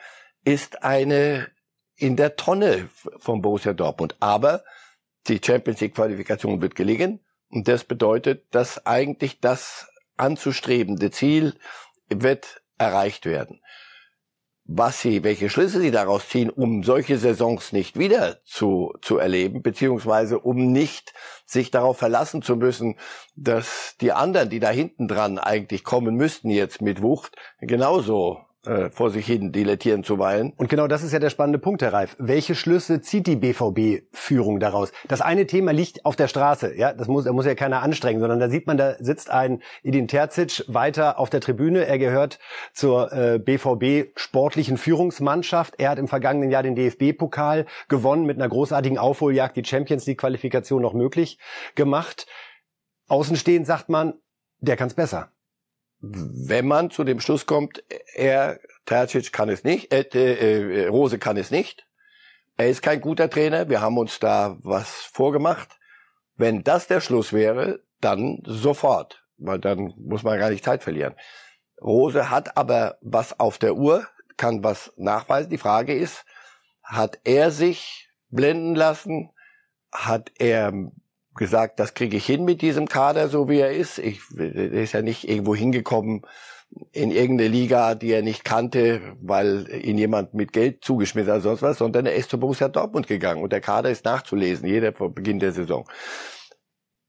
[0.45, 1.47] ist eine
[1.95, 4.15] in der Tonne von Borussia Dortmund.
[4.19, 4.63] Aber
[5.27, 7.19] die Champions League Qualifikation wird gelingen.
[7.49, 11.55] Und das bedeutet, dass eigentlich das anzustrebende Ziel
[12.09, 13.61] wird erreicht werden.
[14.71, 19.63] was sie, welche Schlüsse sie daraus ziehen, um solche Saisons nicht wieder zu, zu erleben,
[19.63, 21.13] beziehungsweise um nicht
[21.47, 22.95] sich darauf verlassen zu müssen,
[23.35, 28.89] dass die anderen, die da hinten dran eigentlich kommen müssten jetzt mit Wucht, genauso äh,
[28.89, 30.53] vor sich hin dilettieren zuweilen.
[30.57, 32.15] Und genau das ist ja der spannende Punkt, Herr Reif.
[32.19, 34.91] Welche Schlüsse zieht die BVB-Führung daraus?
[35.07, 38.19] Das eine Thema liegt auf der Straße, ja, das muss, da muss ja keiner anstrengen,
[38.19, 41.85] sondern da sieht man, da sitzt ein Edin Terzic weiter auf der Tribüne.
[41.85, 42.39] Er gehört
[42.73, 45.75] zur äh, BVB sportlichen Führungsmannschaft.
[45.77, 50.81] Er hat im vergangenen Jahr den DFB-Pokal gewonnen mit einer großartigen Aufholjagd, die Champions League-Qualifikation
[50.81, 51.39] noch möglich
[51.75, 52.27] gemacht.
[53.07, 54.15] Außenstehend sagt man,
[54.59, 55.31] der kann's besser
[56.01, 57.83] wenn man zu dem Schluss kommt,
[58.15, 61.85] er, Tercic kann es nicht, äh, äh, Rose kann es nicht,
[62.57, 65.77] er ist kein guter Trainer, wir haben uns da was vorgemacht.
[66.35, 71.15] Wenn das der Schluss wäre, dann sofort, weil dann muss man gar nicht Zeit verlieren.
[71.81, 75.49] Rose hat aber was auf der Uhr, kann was nachweisen.
[75.49, 76.25] Die Frage ist,
[76.83, 79.31] hat er sich blenden lassen?
[79.91, 80.73] Hat er
[81.39, 83.97] gesagt, das kriege ich hin mit diesem Kader, so wie er ist.
[83.97, 86.21] Ich, er ist ja nicht irgendwo hingekommen
[86.91, 91.49] in irgendeine Liga, die er nicht kannte, weil ihn jemand mit Geld zugeschmissen hat oder
[91.49, 94.93] sonst was, sondern er ist zu Borussia Dortmund gegangen und der Kader ist nachzulesen, jeder
[94.93, 95.89] vor Beginn der Saison.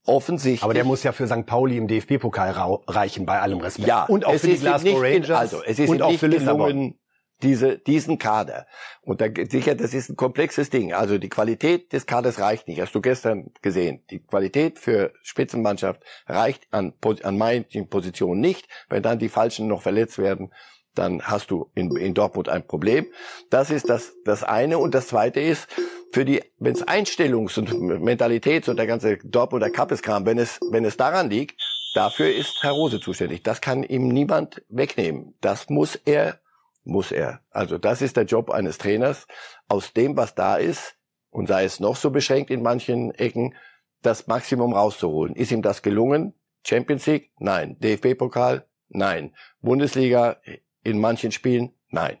[0.03, 0.63] Offensichtlich.
[0.63, 1.45] Aber der muss ja für St.
[1.45, 2.51] Pauli im DFB-Pokal
[2.87, 3.87] reichen, bei allem Respekt.
[3.87, 5.29] Ja, und auch für die Glasgow Rangers.
[5.29, 6.95] Also, es ist und auch für Lissabon
[7.43, 8.67] diese, diesen Kader.
[9.01, 10.93] Und da, sicher, das ist ein komplexes Ding.
[10.93, 12.81] Also die Qualität des Kaders reicht nicht.
[12.81, 14.03] Hast du gestern gesehen.
[14.09, 18.67] Die Qualität für Spitzenmannschaft reicht an, an manchen Positionen nicht.
[18.89, 20.51] Wenn dann die Falschen noch verletzt werden,
[20.95, 23.07] dann hast du in, in Dortmund ein Problem.
[23.49, 24.77] Das ist das, das eine.
[24.77, 25.67] Und das zweite ist,
[26.11, 30.83] für die, wenn es Einstellungs- und Mentalitäts- und der ganze Dortmunder Kappeskram, wenn es, wenn
[30.83, 31.61] es daran liegt,
[31.95, 33.43] dafür ist Herr Rose zuständig.
[33.43, 35.35] Das kann ihm niemand wegnehmen.
[35.39, 36.39] Das muss er
[36.83, 37.41] muss er.
[37.49, 39.27] Also das ist der Job eines Trainers,
[39.67, 40.95] aus dem, was da ist,
[41.29, 43.55] und sei es noch so beschränkt in manchen Ecken,
[44.01, 45.35] das Maximum rauszuholen.
[45.35, 46.33] Ist ihm das gelungen?
[46.65, 47.31] Champions League?
[47.37, 47.77] Nein.
[47.79, 48.67] DFB-Pokal?
[48.89, 49.35] Nein.
[49.61, 50.37] Bundesliga
[50.83, 51.71] in manchen Spielen?
[51.89, 52.17] Nein.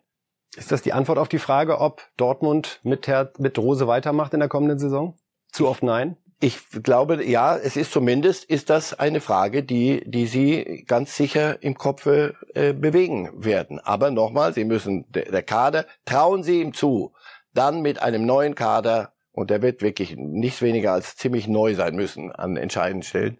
[0.55, 4.39] Ist das die Antwort auf die Frage, ob Dortmund mit, Her mit Rose weitermacht in
[4.39, 5.17] der kommenden Saison?
[5.51, 6.17] Zu oft nein?
[6.43, 11.61] Ich glaube, ja, es ist zumindest, ist das eine Frage, die, die Sie ganz sicher
[11.61, 12.33] im Kopf äh,
[12.73, 13.79] bewegen werden.
[13.79, 17.13] Aber nochmal, Sie müssen, der Kader, trauen Sie ihm zu,
[17.53, 21.95] dann mit einem neuen Kader, und der wird wirklich nichts weniger als ziemlich neu sein
[21.95, 23.37] müssen an entscheidenden Stellen,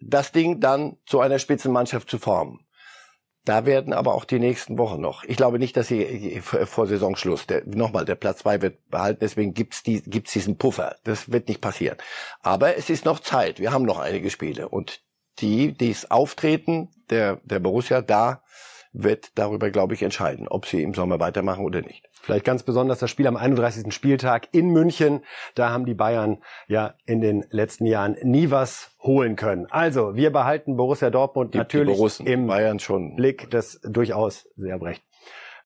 [0.00, 2.60] das Ding dann zu einer Spitzenmannschaft zu formen.
[3.44, 5.24] Da werden aber auch die nächsten Wochen noch.
[5.24, 9.54] Ich glaube nicht, dass sie vor Saisonschluss, der, nochmal, der Platz zwei wird behalten, deswegen
[9.54, 10.96] gibt's die, gibt's diesen Puffer.
[11.04, 11.96] Das wird nicht passieren.
[12.42, 13.58] Aber es ist noch Zeit.
[13.58, 14.68] Wir haben noch einige Spiele.
[14.68, 15.00] Und
[15.38, 18.42] die, die's auftreten, der, der Borussia da,
[18.92, 22.09] wird darüber, glaube ich, entscheiden, ob sie im Sommer weitermachen oder nicht.
[22.22, 23.92] Vielleicht ganz besonders das Spiel am 31.
[23.92, 25.22] Spieltag in München.
[25.54, 29.66] Da haben die Bayern ja in den letzten Jahren nie was holen können.
[29.70, 33.16] Also, wir behalten Borussia Dortmund die, natürlich im Bayern schon.
[33.16, 35.02] Blick, das durchaus sehr brecht.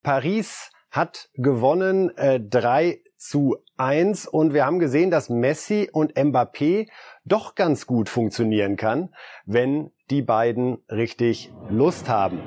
[0.01, 6.87] Paris hat gewonnen äh, 3 zu 1 und wir haben gesehen, dass Messi und Mbappé
[7.25, 9.13] doch ganz gut funktionieren kann,
[9.45, 12.41] wenn die beiden richtig Lust haben.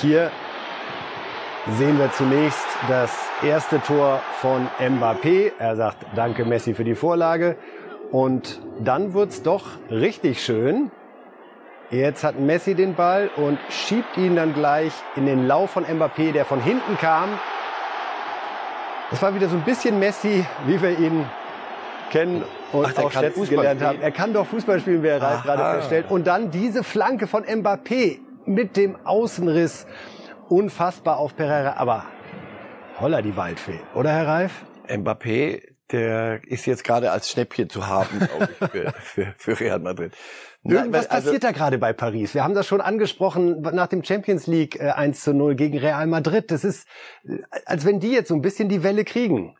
[0.00, 0.30] Hier
[1.72, 3.10] sehen wir zunächst das
[3.42, 5.52] erste Tor von Mbappé.
[5.58, 7.56] Er sagt Danke Messi für die Vorlage.
[8.12, 10.92] Und dann wird's doch richtig schön.
[11.90, 16.32] Jetzt hat Messi den Ball und schiebt ihn dann gleich in den Lauf von Mbappé,
[16.32, 17.30] der von hinten kam.
[19.10, 21.24] Das war wieder so ein bisschen Messi, wie wir ihn
[22.10, 24.00] kennen und Ach, auch schätzen gelernt haben.
[24.00, 26.10] Er kann doch Fußball spielen, wie Reif gerade feststellt.
[26.10, 29.86] Und dann diese Flanke von Mbappé mit dem Außenriss
[30.50, 32.04] unfassbar auf Pereira, aber
[33.00, 34.64] holla die Waldfee, oder Herr Reif?
[34.88, 39.78] Mbappé, der ist jetzt gerade als Schnäppchen zu haben, glaube ich, für, für, für Real
[39.78, 40.12] Madrid.
[40.64, 42.34] Irgendwas also, passiert da gerade bei Paris.
[42.34, 46.06] Wir haben das schon angesprochen nach dem Champions League äh, 1 zu 0 gegen Real
[46.06, 46.50] Madrid.
[46.50, 46.88] Das ist,
[47.24, 49.56] äh, als wenn die jetzt so ein bisschen die Welle kriegen.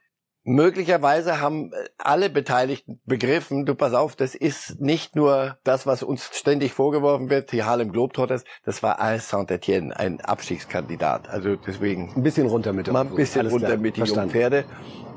[0.49, 6.05] Möglicherweise haben äh, alle Beteiligten begriffen, du pass auf, das ist nicht nur das, was
[6.05, 11.29] uns ständig vorgeworfen wird, die Harlem Globetrotters, das war AS Saint-Etienne, ein Abstiegskandidat.
[11.29, 12.13] Also deswegen...
[12.15, 14.65] Ein bisschen runter mit dem Mal ein bisschen runter mit die jungen Pferde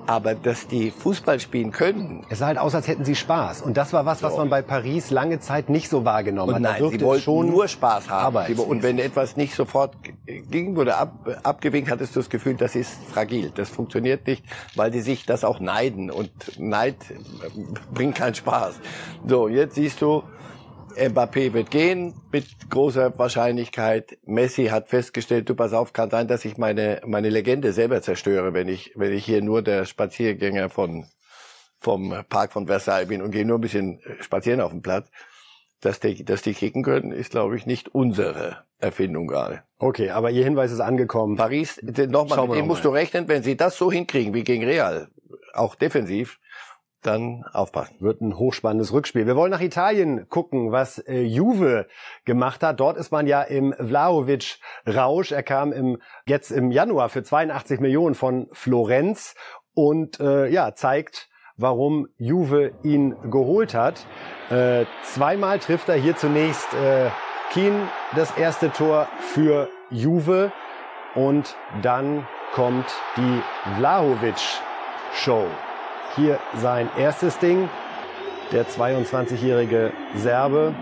[0.10, 2.26] aber dass die Fußball spielen können.
[2.30, 3.62] Es sah halt aus, als hätten sie Spaß.
[3.62, 6.80] Und das war was, was man bei Paris lange Zeit nicht so wahrgenommen und hat.
[6.82, 8.58] Nein, sie wollten schon nur Spaß haben.
[8.58, 9.94] Und wenn etwas nicht sofort
[10.26, 13.52] ging oder ab, abgewinkt, hattest du das Gefühl, das ist fragil.
[13.54, 14.44] Das funktioniert nicht,
[14.76, 16.10] weil die sich das auch neiden.
[16.10, 16.96] Und Neid
[17.94, 18.80] bringt keinen Spaß.
[19.28, 20.24] So, jetzt siehst du,
[20.96, 24.18] Mbappé wird gehen mit großer Wahrscheinlichkeit.
[24.26, 28.54] Messi hat festgestellt, du pass auf, kann sein, dass ich meine meine Legende selber zerstöre,
[28.54, 31.06] wenn ich wenn ich hier nur der Spaziergänger von
[31.80, 35.10] vom Park von Versailles bin und gehe nur ein bisschen spazieren auf dem Platz.
[35.82, 39.64] Dass die, dass die kicken können, ist, glaube ich, nicht unsere Erfindung gerade.
[39.78, 41.38] Okay, aber Ihr Hinweis ist angekommen.
[41.38, 45.08] Paris, nochmal, mit dem musst du rechnen, wenn sie das so hinkriegen wie gegen Real,
[45.54, 46.40] auch defensiv,
[47.02, 47.96] dann aufpassen.
[48.00, 49.26] Wird ein hochspannendes Rückspiel.
[49.26, 51.88] Wir wollen nach Italien gucken, was äh, Juve
[52.26, 52.80] gemacht hat.
[52.80, 55.32] Dort ist man ja im Vlaovic-Rausch.
[55.32, 59.36] Er kam im, jetzt im Januar für 82 Millionen von Florenz
[59.74, 64.06] und äh, ja, zeigt, warum Juve ihn geholt hat.
[64.50, 67.10] Äh, zweimal trifft er hier zunächst äh,
[67.52, 70.52] Keen das erste Tor für Juve
[71.16, 73.42] und dann kommt die
[73.78, 75.48] Vlahovic-Show.
[76.16, 77.70] Hier sein erstes Ding,
[78.52, 80.74] der 22-jährige Serbe.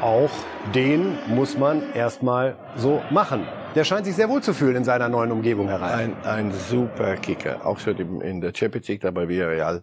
[0.00, 0.30] Auch
[0.74, 3.46] den muss man erstmal so machen.
[3.76, 6.16] Der scheint sich sehr wohl zu fühlen in seiner neuen Umgebung herein.
[6.24, 9.82] Ein, ein super Kicker, auch schon in der Champions League dabei Villarreal.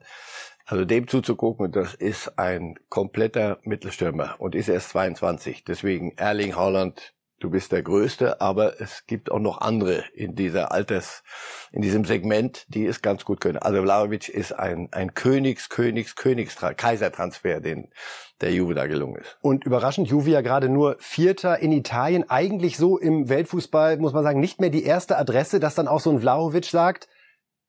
[0.66, 5.64] Also dem zuzugucken, das ist ein kompletter Mittelstürmer und ist erst 22.
[5.64, 10.72] Deswegen Erling Haaland du bist der Größte, aber es gibt auch noch andere in dieser
[10.72, 11.24] Alters,
[11.72, 13.58] in diesem Segment, die es ganz gut können.
[13.58, 17.90] Also Vlaovic ist ein, ein Königs, Königs, Königs, Kaisertransfer, den
[18.42, 19.38] der Juve da gelungen ist.
[19.42, 24.24] Und überraschend, Juve ja gerade nur Vierter in Italien, eigentlich so im Weltfußball, muss man
[24.24, 27.08] sagen, nicht mehr die erste Adresse, dass dann auch so ein Vlaovic sagt,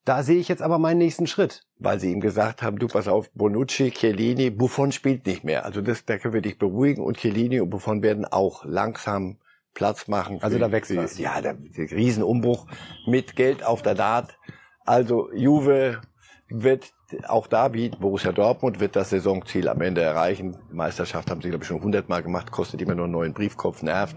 [0.04, 1.66] da sehe ich jetzt aber meinen nächsten Schritt.
[1.78, 5.66] Weil sie ihm gesagt haben, du pass auf, Bonucci, Chiellini, Buffon spielt nicht mehr.
[5.66, 9.38] Also das, da können wir dich beruhigen und Chiellini und Buffon werden auch langsam
[9.78, 10.38] Platz machen.
[10.42, 11.18] also da wächst was.
[11.18, 12.66] Ja, der, der Riesenumbruch
[13.06, 14.36] mit Geld auf der Naht.
[14.84, 16.00] Also Juve
[16.48, 16.92] wird
[17.28, 20.56] auch da wie Borussia Dortmund wird das Saisonziel am Ende erreichen.
[20.72, 24.16] Meisterschaft haben sie glaube ich schon hundertmal gemacht, kostet immer nur einen neuen Briefkopf, nervt.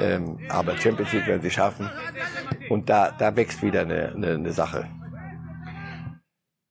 [0.00, 1.90] Ähm, aber Champions League werden sie schaffen.
[2.70, 4.88] Und da, da wächst wieder eine, eine, eine Sache.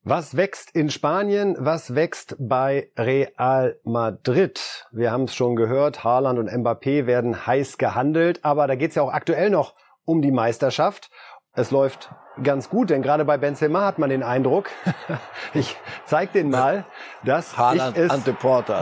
[0.05, 1.55] Was wächst in Spanien?
[1.57, 4.85] Was wächst bei Real Madrid?
[4.91, 8.95] Wir haben es schon gehört, Haaland und Mbappé werden heiß gehandelt, aber da geht es
[8.95, 11.09] ja auch aktuell noch um die Meisterschaft.
[11.53, 12.13] Es läuft
[12.43, 14.71] ganz gut, denn gerade bei Benzema hat man den Eindruck,
[15.53, 16.83] ich zeig den mal,
[17.23, 18.23] dass Haaland ich es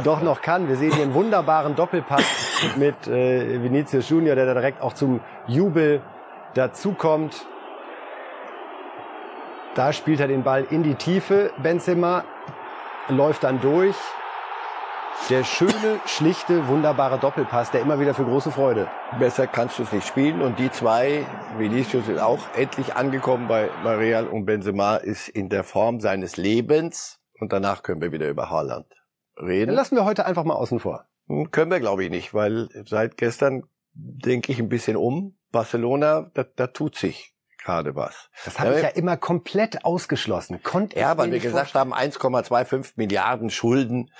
[0.03, 0.69] doch noch kann.
[0.69, 2.25] Wir sehen hier einen wunderbaren Doppelpass
[2.77, 6.01] mit äh, Vinicius Junior, der da direkt auch zum Jubel
[6.55, 7.45] dazukommt.
[9.73, 11.51] Da spielt er den Ball in die Tiefe.
[11.63, 12.25] Benzema
[13.07, 13.95] läuft dann durch.
[15.29, 18.89] Der schöne, schlichte, wunderbare Doppelpass, der immer wieder für große Freude.
[19.17, 20.41] Besser kannst du es nicht spielen.
[20.41, 21.25] Und die zwei,
[21.57, 27.19] Vinicius ist auch endlich angekommen bei Real und Benzema ist in der Form seines Lebens.
[27.39, 28.87] Und danach können wir wieder über Haaland
[29.37, 29.67] reden.
[29.67, 31.05] Dann lassen wir heute einfach mal außen vor.
[31.27, 35.37] Hm, können wir, glaube ich, nicht, weil seit gestern denke ich ein bisschen um.
[35.53, 38.29] Barcelona, da, da tut sich gerade was.
[38.45, 40.61] Das habe ja, ich ja immer komplett ausgeschlossen.
[40.63, 44.11] Konnte ja, weil wir gesagt haben, 1,25 Milliarden Schulden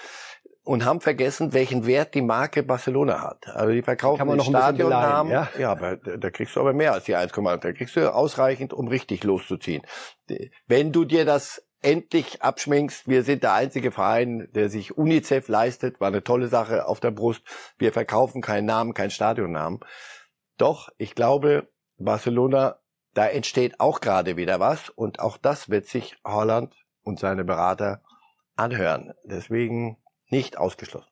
[0.64, 3.48] und haben vergessen, welchen Wert die Marke Barcelona hat.
[3.48, 5.32] Also die verkaufen noch Stadionnamen.
[5.32, 5.50] Ja?
[5.58, 7.58] ja, aber da kriegst du aber mehr als die 1,8.
[7.58, 9.82] Da kriegst du ausreichend, um richtig loszuziehen.
[10.68, 16.00] Wenn du dir das endlich abschminkst, wir sind der einzige Verein, der sich UNICEF leistet,
[16.00, 17.42] war eine tolle Sache auf der Brust.
[17.80, 19.80] Wir verkaufen keinen Namen, keinen Stadionnamen.
[20.58, 22.81] Doch, ich glaube, Barcelona
[23.14, 28.02] da entsteht auch gerade wieder was und auch das wird sich Holland und seine Berater
[28.56, 29.14] anhören.
[29.24, 29.98] Deswegen
[30.30, 31.08] nicht ausgeschlossen.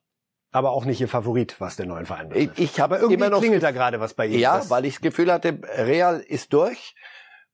[0.51, 2.57] Aber auch nicht Ihr Favorit, was den neuen Verein betrifft.
[2.57, 4.39] Ich, ich habe irgendwie immer noch klingelt da gerade was bei Ihnen.
[4.39, 6.95] Ja, weil ich das Gefühl hatte, Real ist durch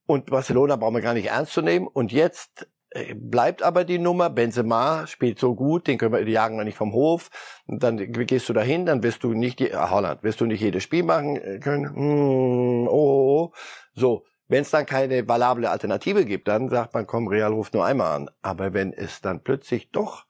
[0.05, 1.87] und Barcelona brauchen wir gar nicht ernst zu nehmen.
[1.87, 4.29] Und jetzt äh, bleibt aber die Nummer.
[4.29, 7.29] Benzema spielt so gut, den können wir, jagen wir nicht vom Hof.
[7.67, 10.83] Und dann gehst du dahin, dann wirst du nicht, die, Holland, wirst du nicht jedes
[10.83, 11.91] Spiel machen äh, können.
[11.93, 13.53] Mm, oh, oh, oh.
[13.93, 17.85] So, wenn es dann keine valable Alternative gibt, dann sagt man, komm, Real ruft nur
[17.85, 18.29] einmal an.
[18.41, 20.25] Aber wenn es dann plötzlich doch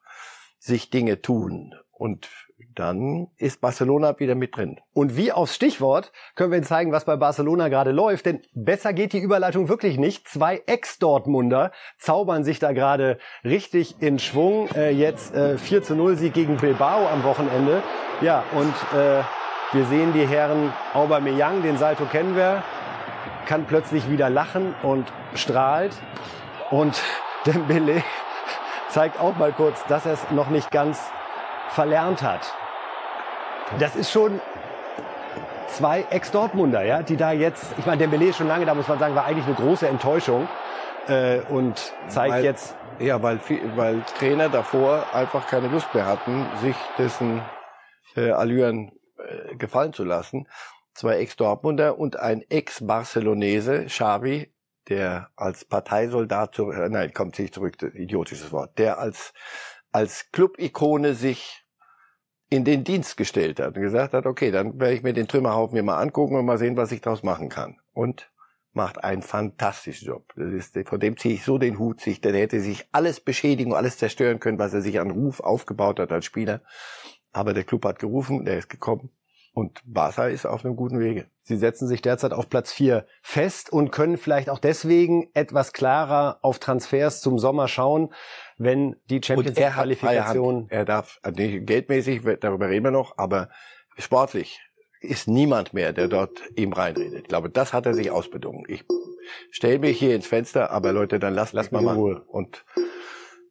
[0.59, 2.29] sich Dinge tun und
[2.73, 4.79] dann ist Barcelona wieder mit drin.
[4.93, 8.25] Und wie aufs Stichwort können wir Ihnen zeigen, was bei Barcelona gerade läuft.
[8.25, 10.27] Denn besser geht die Überleitung wirklich nicht.
[10.27, 14.69] Zwei Ex-Dortmunder zaubern sich da gerade richtig in Schwung.
[14.75, 17.81] Äh, jetzt äh, 4 zu 0 Sieg gegen Bilbao am Wochenende.
[18.21, 19.23] Ja, und äh,
[19.73, 22.63] wir sehen die Herren Aubameyang, den Salto kennen wir,
[23.45, 25.93] kann plötzlich wieder lachen und strahlt.
[26.71, 27.01] Und
[27.45, 28.03] Dembele
[28.89, 30.99] zeigt auch mal kurz, dass er es noch nicht ganz
[31.69, 32.53] verlernt hat.
[33.79, 34.39] Das ist schon
[35.67, 38.99] zwei Ex-Dortmunder, ja, die da jetzt, ich meine, Dembele ist schon lange da, muss man
[38.99, 40.47] sagen, war eigentlich eine große Enttäuschung.
[41.07, 42.75] äh, und zeigt weil, jetzt.
[42.99, 43.39] Ja, weil,
[43.75, 47.41] weil Trainer davor einfach keine Lust mehr hatten, sich dessen
[48.15, 50.47] äh, Allüren äh, gefallen zu lassen.
[50.95, 54.53] Zwei Ex-Dortmunder und ein Ex-Barcelonese, Xavi,
[54.87, 59.33] der als Parteisoldat, zu, äh, nein, kommt sich zurück, idiotisches Wort, der als,
[59.91, 61.65] als Club-Ikone sich
[62.49, 65.75] in den Dienst gestellt hat und gesagt hat, okay, dann werde ich mir den Trümmerhaufen
[65.75, 67.77] mir mal angucken und mal sehen, was ich daraus machen kann.
[67.91, 68.31] Und
[68.71, 70.33] macht einen fantastischen Job.
[70.37, 73.71] Das ist, von dem ziehe ich so den Hut, sich, der hätte sich alles beschädigen
[73.71, 76.61] und alles zerstören können, was er sich an Ruf aufgebaut hat als Spieler.
[77.33, 79.11] Aber der Club hat gerufen, der ist gekommen
[79.55, 81.27] und Barca ist auf einem guten Wege.
[81.43, 86.39] Sie setzen sich derzeit auf Platz vier fest und können vielleicht auch deswegen etwas klarer
[86.41, 88.13] auf Transfers zum Sommer schauen,
[88.57, 90.67] wenn die Champions League Qualifikation.
[90.69, 93.49] Er darf, also geldmäßig, darüber reden wir noch, aber
[93.97, 94.59] sportlich
[94.99, 97.21] ist niemand mehr, der dort ihm reinredet.
[97.21, 98.65] Ich glaube, das hat er sich ausbedungen.
[98.67, 98.83] Ich
[99.51, 102.23] stelle mich hier ins Fenster, aber Leute, dann lasst lass mal mal.
[102.27, 102.65] Und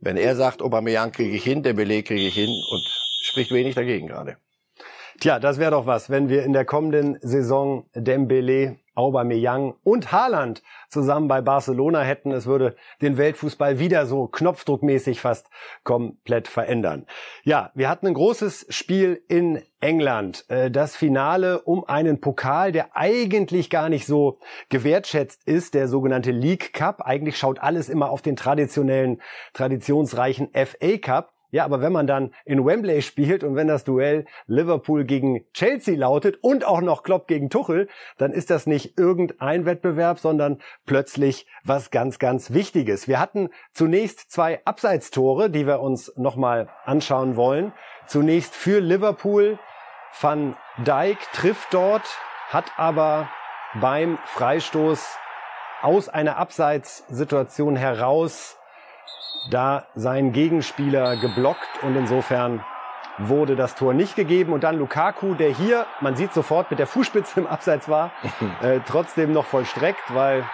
[0.01, 2.83] wenn er sagt, Aubameyang kriege ich hin, Dembele kriege ich hin und
[3.23, 4.37] spricht wenig dagegen gerade.
[5.25, 10.63] Tja, das wäre doch was, wenn wir in der kommenden Saison Dembele, Aubameyang und Haaland
[10.91, 12.31] zusammen bei Barcelona hätten.
[12.31, 15.49] Es würde den Weltfußball wieder so knopfdruckmäßig fast
[15.83, 17.07] komplett verändern.
[17.43, 20.45] Ja, wir hatten ein großes Spiel in England.
[20.49, 26.33] Äh, das Finale um einen Pokal, der eigentlich gar nicht so gewertschätzt ist, der sogenannte
[26.33, 27.01] League Cup.
[27.01, 29.23] Eigentlich schaut alles immer auf den traditionellen,
[29.55, 31.34] traditionsreichen FA Cup.
[31.55, 35.97] Ja, aber wenn man dann in Wembley spielt und wenn das Duell Liverpool gegen Chelsea
[35.97, 37.87] lautet und auch noch Klopp gegen Tuchel,
[38.19, 43.07] dann ist das nicht irgendein Wettbewerb, sondern plötzlich was ganz, ganz Wichtiges.
[43.07, 47.73] Wir hatten zunächst zwei Abseitstore, die wir uns nochmal anschauen wollen.
[48.09, 49.61] Zunächst für Liverpool.
[50.21, 53.29] Van Dijk trifft dort, hat aber
[53.81, 55.19] beim Freistoß
[55.83, 58.59] aus einer Abseitssituation heraus
[59.51, 62.65] da sein Gegenspieler geblockt und insofern
[63.19, 64.53] wurde das Tor nicht gegeben.
[64.53, 68.13] Und dann Lukaku, der hier, man sieht sofort, mit der Fußspitze im Abseits war,
[68.63, 70.45] äh, trotzdem noch vollstreckt, weil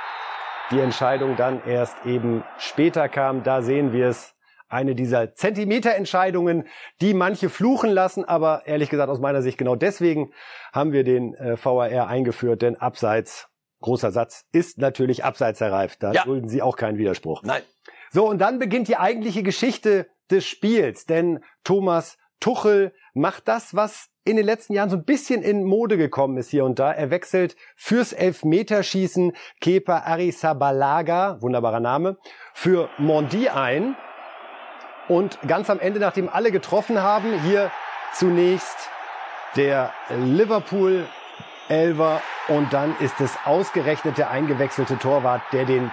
[0.71, 3.43] die Entscheidung dann erst eben später kam.
[3.43, 4.35] Da sehen wir es.
[4.73, 6.69] Eine dieser Zentimeterentscheidungen,
[7.01, 10.33] die manche fluchen lassen, aber ehrlich gesagt aus meiner Sicht genau deswegen
[10.73, 13.49] haben wir den äh, VAR eingeführt, denn Abseits,
[13.81, 16.05] großer Satz, ist natürlich Abseits erreift.
[16.05, 16.23] Da ja.
[16.23, 17.43] dulden Sie auch keinen Widerspruch.
[17.43, 17.63] Nein.
[18.11, 24.09] So, und dann beginnt die eigentliche Geschichte des Spiels, denn Thomas Tuchel macht das, was
[24.25, 26.93] in den letzten Jahren so ein bisschen in Mode gekommen ist hier und da.
[26.93, 32.19] Er wechselt fürs Elfmeterschießen Kepa Arrizabalaga, wunderbarer Name,
[32.53, 33.97] für Mondi ein.
[35.09, 37.71] Und ganz am Ende, nachdem alle getroffen haben, hier
[38.13, 38.91] zunächst
[39.57, 41.07] der Liverpool
[41.69, 45.91] Elver und dann ist es ausgerechnet der eingewechselte Torwart, der den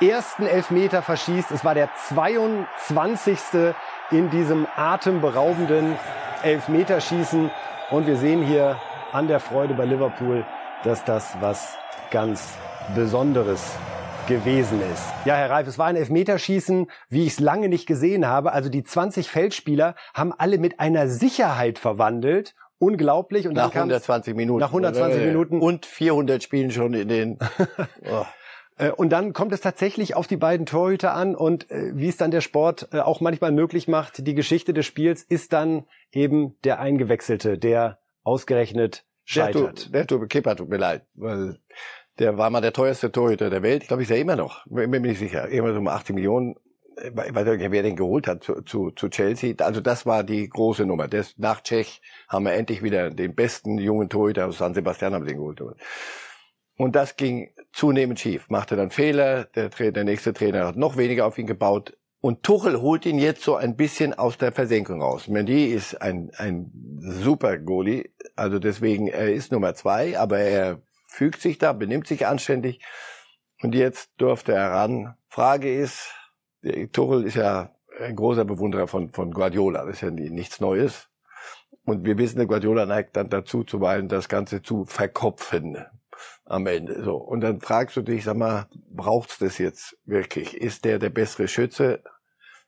[0.00, 1.50] ersten Elfmeter verschießt.
[1.50, 3.38] Es war der 22.
[4.10, 5.96] in diesem atemberaubenden
[6.42, 7.50] Elfmeterschießen.
[7.90, 8.80] Und wir sehen hier
[9.12, 10.44] an der Freude bei Liverpool,
[10.82, 11.76] dass das was
[12.10, 12.54] ganz
[12.94, 13.76] Besonderes
[14.26, 15.02] gewesen ist.
[15.24, 18.52] Ja, Herr Reif, es war ein Elfmeterschießen, wie ich es lange nicht gesehen habe.
[18.52, 22.54] Also die 20 Feldspieler haben alle mit einer Sicherheit verwandelt.
[22.78, 23.46] Unglaublich.
[23.46, 24.60] Und nach 120 Minuten.
[24.60, 25.60] Nach 120 Minuten.
[25.60, 27.38] Und 400 Spielen schon in den...
[28.10, 28.26] Oh.
[28.76, 32.16] Äh, und dann kommt es tatsächlich auf die beiden Torhüter an und äh, wie es
[32.16, 36.56] dann der Sport äh, auch manchmal möglich macht, die Geschichte des Spiels ist dann eben
[36.64, 39.92] der Eingewechselte, der ausgerechnet scheitert.
[39.94, 41.58] Der, der Kepa tut mir leid, weil
[42.18, 43.82] der war mal der teuerste Torhüter der Welt.
[43.82, 44.64] Ich glaube, ist er immer noch.
[44.66, 45.48] Bin mir nicht sicher.
[45.48, 46.54] Immer so um 80 Millionen.
[46.96, 49.54] Ich weiß nicht, wer den geholt hat zu, zu, zu Chelsea.
[49.58, 51.08] Also das war die große Nummer.
[51.08, 55.24] Das, nach Tschech haben wir endlich wieder den besten jungen Torhüter aus San Sebastian haben
[55.24, 55.60] wir den geholt.
[56.76, 58.48] Und das ging zunehmend schief.
[58.48, 61.96] Machte dann Fehler, der, der nächste Trainer hat noch weniger auf ihn gebaut.
[62.20, 65.28] Und Tuchel holt ihn jetzt so ein bisschen aus der Versenkung raus.
[65.28, 71.42] Mendy ist ein, ein super Goalie, also deswegen, er ist Nummer zwei, aber er fügt
[71.42, 72.80] sich da, benimmt sich anständig.
[73.60, 75.14] Und jetzt durfte er ran.
[75.28, 76.14] Frage ist,
[76.92, 81.08] Tuchel ist ja ein großer Bewunderer von, von Guardiola, das ist ja nichts Neues.
[81.84, 85.84] Und wir wissen, Guardiola neigt dann dazu, zuweilen das Ganze zu verkopfen
[86.44, 87.02] am Ende.
[87.02, 87.16] So.
[87.16, 90.56] Und dann fragst du dich, sag mal, braucht's das jetzt wirklich?
[90.56, 92.02] Ist der der bessere Schütze?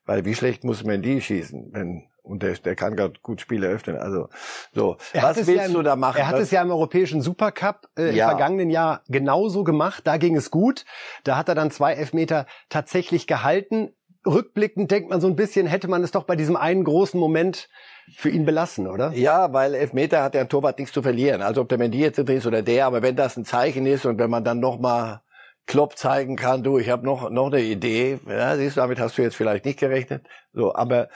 [0.04, 3.68] Weil wie schlecht muss man die schießen, wenn und der, der kann gerade gut Spiele
[3.68, 3.96] öffnen.
[3.96, 4.28] Also
[4.72, 6.18] so, er was willst ja im, du da machen?
[6.18, 8.24] Er hat es ja im europäischen Supercup äh, ja.
[8.24, 10.02] im vergangenen Jahr genauso gemacht.
[10.06, 10.84] Da ging es gut.
[11.24, 13.94] Da hat er dann zwei Elfmeter tatsächlich gehalten.
[14.26, 17.68] Rückblickend denkt man so ein bisschen, hätte man es doch bei diesem einen großen Moment
[18.14, 19.12] für ihn belassen, oder?
[19.12, 21.42] Ja, weil Elfmeter hat der Torwart nichts zu verlieren.
[21.42, 24.18] Also ob der Mendy jetzt ist oder der, aber wenn das ein Zeichen ist und
[24.18, 25.22] wenn man dann nochmal
[25.66, 28.20] Klopp zeigen kann, du, ich habe noch noch eine Idee.
[28.26, 30.26] Ja, siehst du, damit hast du jetzt vielleicht nicht gerechnet.
[30.52, 31.08] So, aber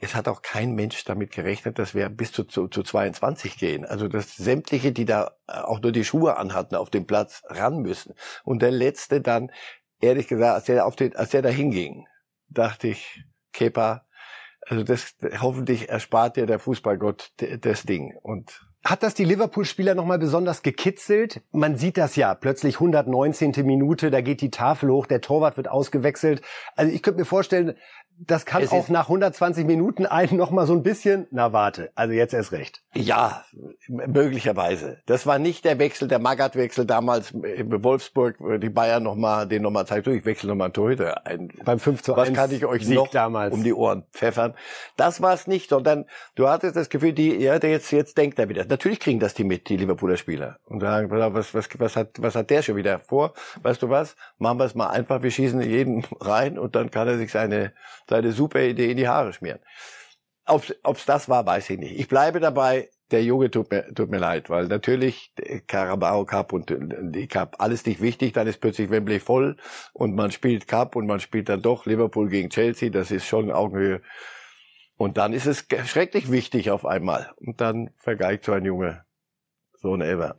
[0.00, 3.84] es hat auch kein Mensch damit gerechnet, dass wir bis zu, zu, zu 22 gehen.
[3.86, 8.14] Also dass sämtliche, die da auch nur die Schuhe anhatten, auf dem Platz ran müssen.
[8.44, 9.50] Und der letzte dann,
[10.00, 12.06] ehrlich gesagt, als der auf den, als der da hinging,
[12.50, 14.06] dachte ich, Kepa,
[14.66, 17.32] also das hoffentlich erspart dir der Fußballgott
[17.62, 18.14] das Ding.
[18.22, 21.42] Und hat das die Liverpool-Spieler nochmal besonders gekitzelt?
[21.52, 23.52] Man sieht das ja, plötzlich 119.
[23.66, 26.40] Minute, da geht die Tafel hoch, der Torwart wird ausgewechselt.
[26.76, 27.76] Also ich könnte mir vorstellen,
[28.26, 31.90] das kann es auch nach 120 Minuten einen noch mal so ein bisschen, na warte,
[31.94, 32.82] also jetzt erst recht.
[32.94, 33.44] Ja,
[33.88, 34.98] möglicherweise.
[35.06, 39.62] Das war nicht der Wechsel, der Magath-Wechsel damals in Wolfsburg, die Bayern noch mal, den
[39.62, 41.48] noch mal zeigt, ich wechsle noch mal einen Torhüter ein.
[41.64, 43.54] Beim 5 zu 1 Was kann ich euch Sieg noch damals.
[43.54, 44.54] um die Ohren pfeffern?
[44.96, 46.04] Das war es nicht, sondern
[46.34, 48.66] du hattest das Gefühl, die, ja, der jetzt, jetzt denkt er wieder.
[48.66, 50.58] Natürlich kriegen das die mit, die Liverpooler Spieler.
[50.66, 53.32] Und sagen, was, was, was hat, was hat der schon wieder vor?
[53.62, 54.16] Weißt du was?
[54.38, 57.72] Machen wir es mal einfach, wir schießen jeden rein und dann kann er sich seine,
[58.10, 59.60] seine super Idee in die Haare schmieren.
[60.46, 61.98] Ob es das war, weiß ich nicht.
[61.98, 65.32] Ich bleibe dabei, der Junge tut mir, tut mir leid, weil natürlich
[65.66, 69.56] Carabao Cup und die Cup, alles nicht wichtig, dann ist plötzlich Wembley voll
[69.94, 73.50] und man spielt Cup und man spielt dann doch Liverpool gegen Chelsea, das ist schon
[73.50, 74.02] Augenhöhe.
[74.96, 77.32] Und dann ist es schrecklich wichtig auf einmal.
[77.36, 79.04] Und dann vergeigt so ein Junge
[79.80, 80.36] so ein Ever.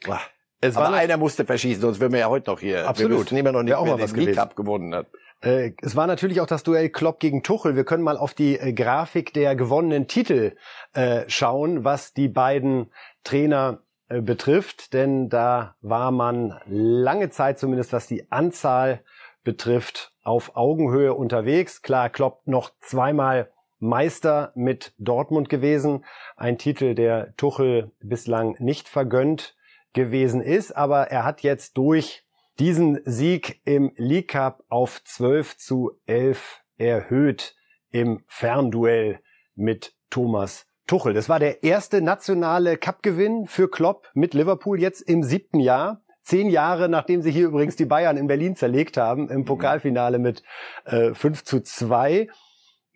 [0.61, 2.87] Es war Aber einer musste verschießen, sonst wären wir ja heute noch hier.
[2.87, 3.31] Absolut.
[3.31, 5.07] Wir immer noch nicht, wer den League Cup gewonnen hat.
[5.41, 7.75] Äh, es war natürlich auch das Duell Klopp gegen Tuchel.
[7.75, 10.55] Wir können mal auf die äh, Grafik der gewonnenen Titel
[10.93, 12.91] äh, schauen, was die beiden
[13.23, 19.01] Trainer äh, betrifft, denn da war man lange Zeit zumindest, was die Anzahl
[19.43, 21.81] betrifft, auf Augenhöhe unterwegs.
[21.81, 26.05] Klar, Klopp noch zweimal Meister mit Dortmund gewesen,
[26.37, 29.55] ein Titel, der Tuchel bislang nicht vergönnt
[29.93, 32.23] gewesen ist, aber er hat jetzt durch
[32.61, 37.55] diesen Sieg im League Cup auf 12 zu 11 erhöht
[37.89, 39.19] im Fernduell
[39.55, 41.15] mit Thomas Tuchel.
[41.15, 46.03] Das war der erste nationale Cup-Gewinn für Klopp mit Liverpool jetzt im siebten Jahr.
[46.21, 50.43] Zehn Jahre, nachdem sie hier übrigens die Bayern in Berlin zerlegt haben, im Pokalfinale mit
[50.85, 52.27] äh, 5 zu 2.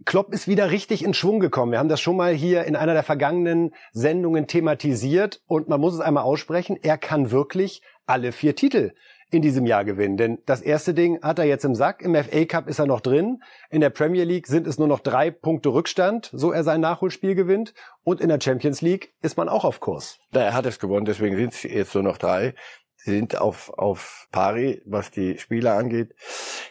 [0.06, 1.72] Klopp ist wieder richtig in Schwung gekommen.
[1.72, 5.96] Wir haben das schon mal hier in einer der vergangenen Sendungen thematisiert und man muss
[5.96, 8.94] es einmal aussprechen, er kann wirklich alle vier Titel
[9.36, 10.18] in diesem Jahr gewinnen.
[10.18, 12.02] Denn das erste Ding hat er jetzt im Sack.
[12.02, 13.44] Im FA Cup ist er noch drin.
[13.70, 17.36] In der Premier League sind es nur noch drei Punkte Rückstand, so er sein Nachholspiel
[17.36, 17.74] gewinnt.
[18.04, 20.20] Und in der Champions League ist man auch auf Kurs.
[20.32, 22.56] Er hat es gewonnen, deswegen sind es jetzt nur noch drei.
[22.96, 26.16] Sie sind auf, auf pari, was die Spieler angeht.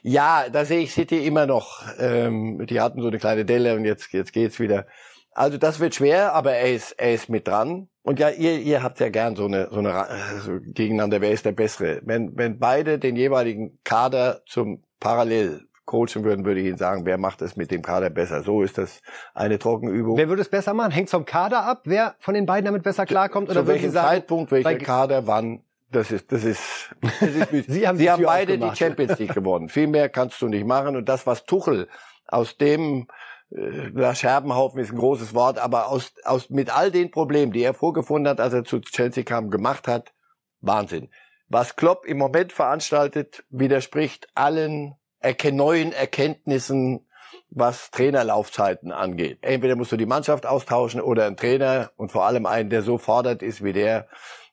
[0.02, 1.84] Ja, da sehe ich City immer noch.
[1.98, 4.86] Ähm, die hatten so eine kleine Delle und jetzt, jetzt geht's wieder.
[5.34, 7.88] Also das wird schwer, aber er ist, er ist mit dran.
[8.02, 10.06] Und ja, ihr, ihr habt ja gern so eine, so eine
[10.40, 12.00] so gegeneinander, wer ist der Bessere?
[12.04, 17.18] Wenn, wenn beide den jeweiligen Kader zum Parallel coachen würden, würde ich Ihnen sagen, wer
[17.18, 18.42] macht es mit dem Kader besser?
[18.42, 19.00] So ist das
[19.34, 20.16] eine Trockenübung.
[20.16, 20.92] Wer würde es besser machen?
[20.92, 23.50] Hängt vom Kader ab, wer von den beiden damit besser klarkommt?
[23.50, 25.62] Oder Zu welchem sagen, Zeitpunkt, welcher Kader, wann?
[25.90, 29.68] Das ist, das ist, das ist Sie haben, Sie haben beide die Champions League gewonnen.
[29.68, 30.96] Viel mehr kannst du nicht machen.
[30.96, 31.88] Und das, was Tuchel
[32.26, 33.06] aus dem
[33.50, 37.74] äh, Scherbenhaufen ist ein großes Wort, aber aus, aus, mit all den Problemen, die er
[37.74, 40.12] vorgefunden hat, als er zu Chelsea kam, gemacht hat,
[40.60, 41.10] Wahnsinn.
[41.48, 47.06] Was Klopp im Moment veranstaltet, widerspricht allen erken neuen Erkenntnissen,
[47.50, 49.38] was Trainerlaufzeiten angeht.
[49.42, 52.98] Entweder musst du die Mannschaft austauschen oder ein Trainer und vor allem einen, der so
[52.98, 54.08] fordert ist wie der,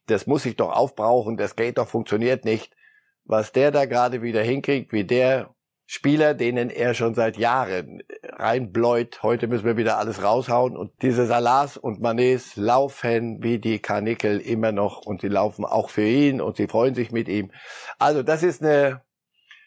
[0.07, 2.73] das muss sich doch aufbrauchen, das geht doch, funktioniert nicht.
[3.23, 5.53] Was der da gerade wieder hinkriegt, wie der
[5.93, 9.23] Spieler, denen er schon seit Jahren reinbläut.
[9.23, 10.77] Heute müssen wir wieder alles raushauen.
[10.77, 15.89] Und diese Salars und Manets laufen wie die Karnickel immer noch und sie laufen auch
[15.89, 17.51] für ihn und sie freuen sich mit ihm.
[17.99, 19.01] Also das ist eine,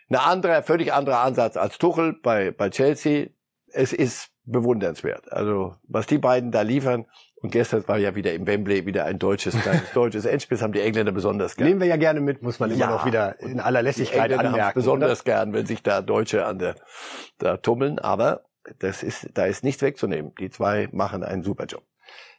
[0.09, 3.27] eine andere, völlig anderer Ansatz als Tuchel bei, bei Chelsea.
[3.67, 5.31] Es ist bewundernswert.
[5.31, 7.05] Also was die beiden da liefern,
[7.45, 10.57] und gestern war ja wieder im Wembley wieder ein deutsches, kleines deutsches Endspiel.
[10.57, 11.69] Das haben die Engländer besonders gern.
[11.69, 14.37] Nehmen wir ja gerne mit, muss man immer ja, noch wieder in aller Lässigkeit die
[14.37, 14.73] anmerken.
[14.75, 15.25] besonders oder?
[15.25, 16.77] gern, wenn sich da Deutsche an der,
[17.37, 17.99] da tummeln.
[17.99, 18.47] Aber
[18.79, 20.33] das ist, da ist nichts wegzunehmen.
[20.41, 21.83] Die zwei machen einen super Job.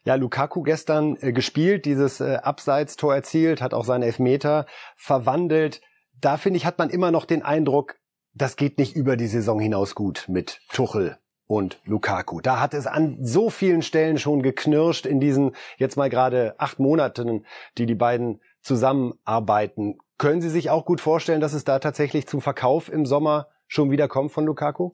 [0.05, 5.81] Ja, Lukaku gestern äh, gespielt, dieses äh, Abseitstor erzielt, hat auch seine Elfmeter verwandelt.
[6.19, 7.97] Da finde ich, hat man immer noch den Eindruck,
[8.33, 12.41] das geht nicht über die Saison hinaus gut mit Tuchel und Lukaku.
[12.41, 16.79] Da hat es an so vielen Stellen schon geknirscht in diesen jetzt mal gerade acht
[16.79, 17.45] Monaten,
[17.77, 19.97] die die beiden zusammenarbeiten.
[20.17, 23.91] Können Sie sich auch gut vorstellen, dass es da tatsächlich zum Verkauf im Sommer schon
[23.91, 24.91] wieder kommt von Lukaku?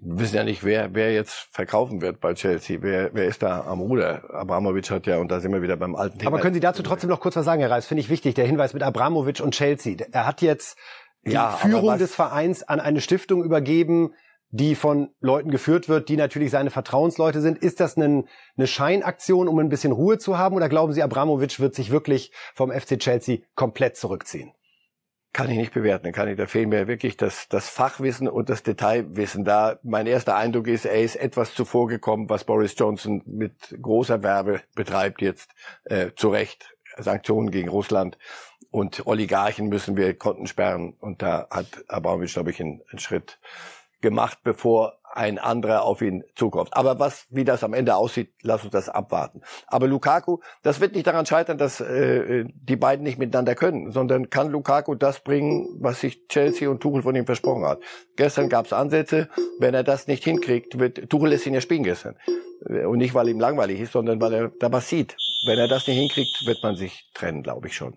[0.00, 2.78] Wir wissen ja nicht, wer, wer jetzt verkaufen wird bei Chelsea.
[2.80, 4.22] Wer, wer ist da am Ruder?
[4.32, 6.32] Abramovic hat ja, und da sind wir wieder beim alten Thema.
[6.32, 7.86] Aber können Sie dazu trotzdem noch kurz was sagen, Herr Reis?
[7.86, 9.96] Finde ich wichtig, der Hinweis mit Abramovic und Chelsea.
[10.10, 10.76] Er hat jetzt
[11.24, 14.14] die ja, Führung des Vereins an eine Stiftung übergeben,
[14.52, 17.58] die von Leuten geführt wird, die natürlich seine Vertrauensleute sind.
[17.58, 18.24] Ist das eine,
[18.62, 20.54] Scheinaktion, um ein bisschen Ruhe zu haben?
[20.54, 24.52] Oder glauben Sie, Abramovic wird sich wirklich vom FC Chelsea komplett zurückziehen?
[25.32, 26.12] Kann ich nicht bewerten.
[26.12, 29.46] Kann ich, da fehlen mir wirklich das, das Fachwissen und das Detailwissen.
[29.46, 34.22] Da mein erster Eindruck ist, er ist etwas zuvor gekommen, was Boris Johnson mit großer
[34.22, 35.50] Werbe betreibt jetzt.
[35.84, 38.18] Äh, zu Recht Sanktionen gegen Russland
[38.70, 40.92] und Oligarchen müssen wir Konten sperren.
[41.00, 43.38] Und da hat Abramovic, glaube ich, einen, einen Schritt
[44.02, 46.70] gemacht, bevor ein anderer auf ihn zukommt.
[46.72, 49.42] Aber was, wie das am Ende aussieht, lass uns das abwarten.
[49.66, 54.30] Aber Lukaku, das wird nicht daran scheitern, dass äh, die beiden nicht miteinander können, sondern
[54.30, 57.80] kann Lukaku das bringen, was sich Chelsea und Tuchel von ihm versprochen hat.
[58.16, 59.28] Gestern gab es Ansätze,
[59.58, 62.16] wenn er das nicht hinkriegt, wird Tuchel lässt ihn ja spielen gestern.
[62.64, 65.16] Und nicht, weil ihm langweilig ist, sondern weil er da was sieht.
[65.46, 67.96] Wenn er das nicht hinkriegt, wird man sich trennen, glaube ich schon.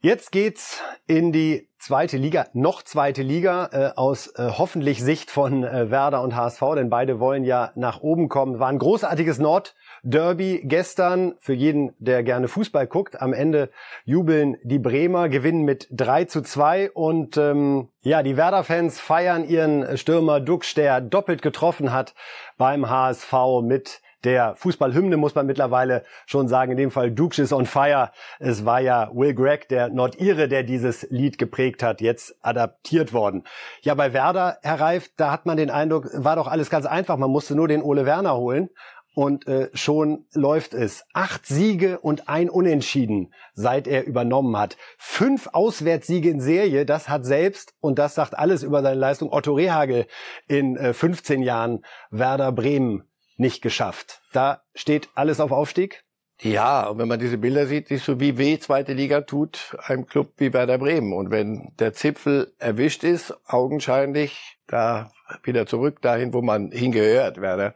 [0.00, 5.64] Jetzt geht's in die zweite Liga, noch zweite Liga äh, aus äh, hoffentlich Sicht von
[5.64, 8.58] äh, Werder und HSV, denn beide wollen ja nach oben kommen.
[8.58, 13.20] War ein großartiges Nordderby gestern für jeden, der gerne Fußball guckt.
[13.20, 13.70] Am Ende
[14.04, 19.96] jubeln die Bremer, gewinnen mit 3 zu 2 und ähm, ja, die Werder-Fans feiern ihren
[19.96, 22.14] Stürmer Dux, der doppelt getroffen hat
[22.58, 26.72] beim HSV mit der Fußballhymne, muss man mittlerweile schon sagen.
[26.72, 28.10] In dem Fall Dukes is on fire.
[28.38, 33.44] Es war ja Will Gregg, der Nordire, der dieses Lied geprägt hat, jetzt adaptiert worden.
[33.82, 37.16] Ja, bei Werder, Herr Reif, da hat man den Eindruck, war doch alles ganz einfach.
[37.16, 38.70] Man musste nur den Ole Werner holen
[39.14, 41.04] und äh, schon läuft es.
[41.12, 44.76] Acht Siege und ein Unentschieden, seit er übernommen hat.
[44.98, 49.54] Fünf Auswärtssiege in Serie, das hat selbst, und das sagt alles über seine Leistung, Otto
[49.54, 50.06] Rehagel
[50.48, 53.09] in äh, 15 Jahren Werder Bremen
[53.40, 54.20] nicht geschafft.
[54.32, 56.04] Da steht alles auf Aufstieg?
[56.42, 60.06] Ja, und wenn man diese Bilder sieht, siehst du, wie weh zweite Liga tut einem
[60.06, 61.12] Club wie Werder Bremen.
[61.12, 65.10] Und wenn der Zipfel erwischt ist, augenscheinlich da
[65.42, 67.74] wieder zurück dahin, wo man hingehört, Werder,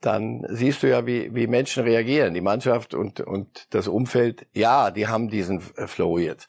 [0.00, 4.46] dann siehst du ja, wie, wie Menschen reagieren, die Mannschaft und, und das Umfeld.
[4.52, 6.48] Ja, die haben diesen Flow jetzt.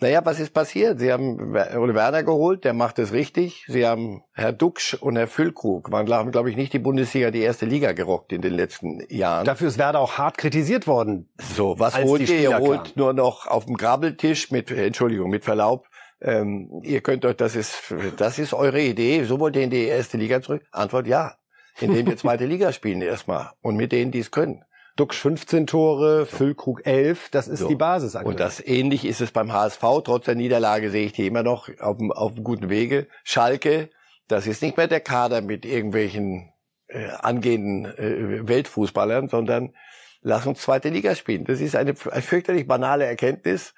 [0.00, 0.98] Naja, was ist passiert?
[1.00, 3.64] Sie haben Ole Werner geholt, der macht es richtig.
[3.66, 7.40] Sie haben Herr Duxch und Herr Füllkrug, waren, haben, glaube ich, nicht die Bundesliga, die
[7.40, 9.46] erste Liga gerockt in den letzten Jahren.
[9.46, 11.30] Dafür ist Werder auch hart kritisiert worden.
[11.38, 12.40] So, was holt ihr?
[12.40, 15.86] Ihr holt nur noch auf dem Grabbeltisch mit, Entschuldigung, mit Verlaub,
[16.20, 19.84] ähm, ihr könnt euch, das ist, das ist eure Idee, so wollt ihr in die
[19.84, 20.62] erste Liga zurück?
[20.72, 21.34] Antwort ja.
[21.78, 23.50] Indem wir zweite Liga spielen erstmal.
[23.60, 24.64] Und mit denen, die es können.
[24.96, 27.68] Duxch 15 Tore, Füllkrug 11, das ist so.
[27.68, 28.16] die Basis.
[28.16, 28.32] Aktuell.
[28.32, 29.80] Und das ähnlich ist es beim HSV.
[30.04, 33.06] Trotz der Niederlage sehe ich die immer noch auf auf dem guten Wege.
[33.22, 33.90] Schalke,
[34.28, 36.52] das ist nicht mehr der Kader mit irgendwelchen
[36.88, 39.74] äh, angehenden äh, Weltfußballern, sondern
[40.22, 41.44] lass uns zweite Liga spielen.
[41.44, 43.74] Das ist eine, eine fürchterlich banale Erkenntnis.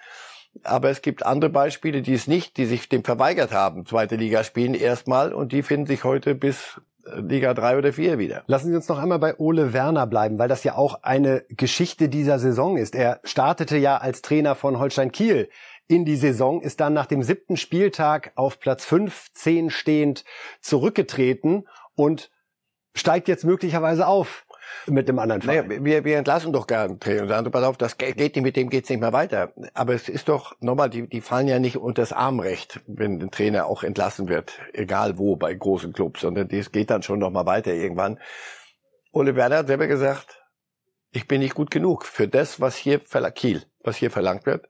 [0.65, 4.43] Aber es gibt andere Beispiele, die es nicht, die sich dem verweigert haben, zweite Liga
[4.45, 6.81] spielen erstmal und die finden sich heute bis
[7.17, 8.43] Liga 3 oder 4 wieder.
[8.47, 12.09] Lassen Sie uns noch einmal bei Ole Werner bleiben, weil das ja auch eine Geschichte
[12.09, 12.95] dieser Saison ist.
[12.95, 15.49] Er startete ja als Trainer von Holstein Kiel
[15.89, 20.25] in die Saison, ist dann nach dem siebten Spieltag auf Platz 15 stehend
[20.61, 22.31] zurückgetreten und
[22.95, 24.45] steigt jetzt möglicherweise auf
[24.87, 25.69] mit dem anderen Verein.
[25.69, 28.37] Naja, wir, wir entlassen doch gar einen Trainer und sagen, pass auf, das geht nicht,
[28.37, 29.53] mit dem geht's nicht mehr weiter.
[29.75, 33.31] Aber es ist doch, nochmal, die, die fallen ja nicht unter das Armrecht, wenn ein
[33.31, 37.47] Trainer auch entlassen wird, egal wo, bei großen Clubs, sondern das geht dann schon nochmal
[37.47, 38.19] weiter irgendwann.
[39.13, 40.43] Ole Werner hat selber gesagt,
[41.11, 43.01] ich bin nicht gut genug für das, was hier,
[43.35, 44.67] Kiel, was hier verlangt wird.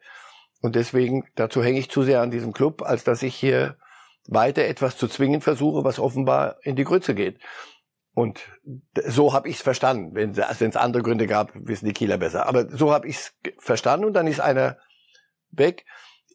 [0.61, 3.77] Und deswegen, dazu hänge ich zu sehr an diesem Club, als dass ich hier
[4.29, 7.41] weiter etwas zu zwingen versuche, was offenbar in die Grütze geht.
[8.19, 8.41] Und
[9.07, 10.17] so habe ich es verstanden.
[10.17, 12.47] Wenn es andere Gründe gab, wissen die Kieler besser.
[12.47, 14.77] Aber so habe ich es verstanden und dann ist einer
[15.53, 15.87] weg.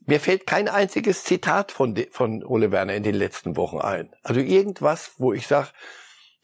[0.05, 4.15] Mir fällt kein einziges Zitat von, von Ole Werner in den letzten Wochen ein.
[4.23, 5.71] Also irgendwas, wo ich sage,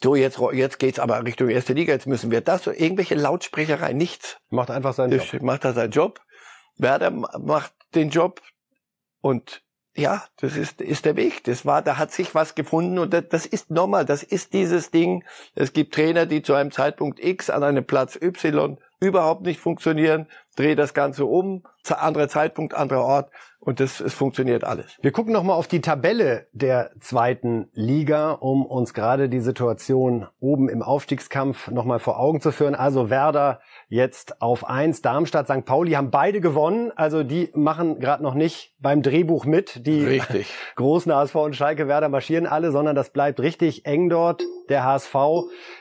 [0.02, 3.94] so jetzt, jetzt geht's aber Richtung erste Liga, jetzt müssen wir das, so irgendwelche Lautsprecherei,
[3.94, 4.36] nichts.
[4.50, 5.40] Macht einfach seinen Job.
[5.40, 6.20] Macht er seinen Job.
[6.76, 8.42] Werder macht den Job
[9.22, 9.62] und
[9.96, 11.44] ja, das ist, ist der Weg.
[11.44, 14.04] Das war, da hat sich was gefunden und das, das ist normal.
[14.04, 15.24] Das ist dieses Ding.
[15.54, 20.26] Es gibt Trainer, die zu einem Zeitpunkt X an einem Platz Y überhaupt nicht funktionieren.
[20.56, 23.30] Dreh das Ganze um, anderer Zeitpunkt, anderer Ort
[23.62, 24.96] und das, es funktioniert alles.
[25.02, 30.70] Wir gucken nochmal auf die Tabelle der zweiten Liga, um uns gerade die Situation oben
[30.70, 32.74] im Aufstiegskampf nochmal vor Augen zu führen.
[32.74, 35.66] Also Werder jetzt auf eins, Darmstadt, St.
[35.66, 36.90] Pauli haben beide gewonnen.
[36.96, 39.86] Also die machen gerade noch nicht beim Drehbuch mit.
[39.86, 40.50] Die richtig.
[40.76, 44.42] großen HSV und Schalke Werder marschieren alle, sondern das bleibt richtig eng dort.
[44.70, 45.14] Der HSV,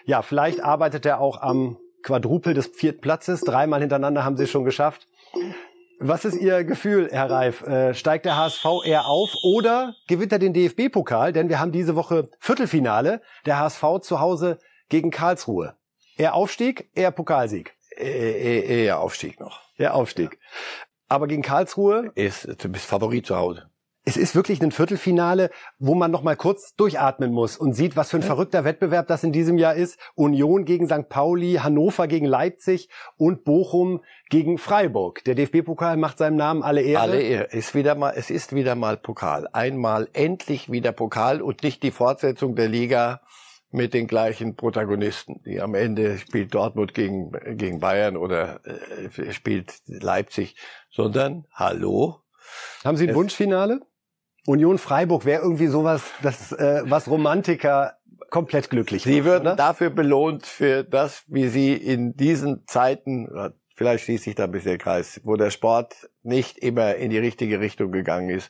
[0.04, 3.42] ja, vielleicht arbeitet er auch am Quadrupel des vierten Platzes.
[3.42, 5.08] Dreimal hintereinander haben sie es schon geschafft.
[6.02, 7.62] Was ist Ihr Gefühl, Herr Reif?
[7.64, 11.34] Äh, steigt der HSV eher auf oder gewinnt er den DFB-Pokal?
[11.34, 13.22] Denn wir haben diese Woche Viertelfinale.
[13.46, 15.76] Der HSV zu Hause gegen Karlsruhe.
[16.16, 17.76] Eher Aufstieg, eher Pokalsieg?
[17.98, 19.62] Eher, eher Aufstieg noch.
[19.78, 20.40] Eher Aufstieg.
[21.10, 22.12] Aber gegen Karlsruhe?
[22.16, 23.70] Ist, du bist Favorit zu Hause.
[24.10, 28.10] Es ist wirklich ein Viertelfinale, wo man noch mal kurz durchatmen muss und sieht, was
[28.10, 30.00] für ein verrückter Wettbewerb das in diesem Jahr ist.
[30.16, 31.10] Union gegen St.
[31.10, 34.02] Pauli, Hannover gegen Leipzig und Bochum
[34.32, 35.24] gegen Freiburg.
[35.26, 37.04] Der DFB-Pokal macht seinem Namen alle Ehre.
[37.04, 37.44] Alle Ehre.
[37.52, 39.48] Ist wieder mal, es ist wieder mal Pokal.
[39.54, 43.22] Einmal endlich wieder Pokal und nicht die Fortsetzung der Liga
[43.70, 45.44] mit den gleichen Protagonisten.
[45.46, 50.56] Die am Ende spielt Dortmund gegen, gegen Bayern oder äh, spielt Leipzig,
[50.90, 52.24] sondern hallo.
[52.84, 53.82] Haben Sie ein Wunschfinale?
[54.50, 57.98] Union Freiburg wäre irgendwie sowas, das, äh, was Romantiker
[58.32, 59.56] komplett glücklich Sie würden oder?
[59.56, 63.30] dafür belohnt für das, wie Sie in diesen Zeiten,
[63.76, 67.20] vielleicht schließt sich da ein bisschen der Kreis, wo der Sport nicht immer in die
[67.20, 68.50] richtige Richtung gegangen ist,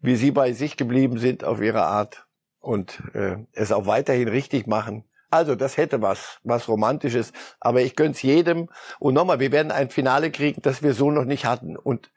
[0.00, 2.26] wie Sie bei sich geblieben sind auf Ihre Art
[2.60, 5.04] und äh, es auch weiterhin richtig machen.
[5.30, 8.68] Also das hätte was, was Romantisches, aber ich gönn's jedem.
[8.98, 12.10] Und nochmal, wir werden ein Finale kriegen, das wir so noch nicht hatten und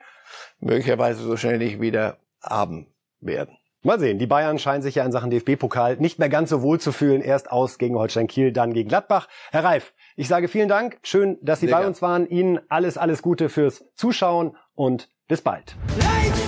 [0.60, 2.91] möglicherweise so schnell nicht wieder haben
[3.22, 3.58] werden.
[3.84, 6.80] Mal sehen, die Bayern scheinen sich ja in Sachen DFB-Pokal nicht mehr ganz so wohl
[6.80, 7.22] zu fühlen.
[7.22, 9.28] Erst aus gegen Holstein Kiel, dann gegen Gladbach.
[9.52, 11.00] Herr Reif, ich sage vielen Dank.
[11.02, 11.90] Schön, dass Sie Sehr bei gern.
[11.90, 12.28] uns waren.
[12.28, 15.76] Ihnen alles, alles Gute fürs Zuschauen und bis bald.
[15.98, 16.41] Leid!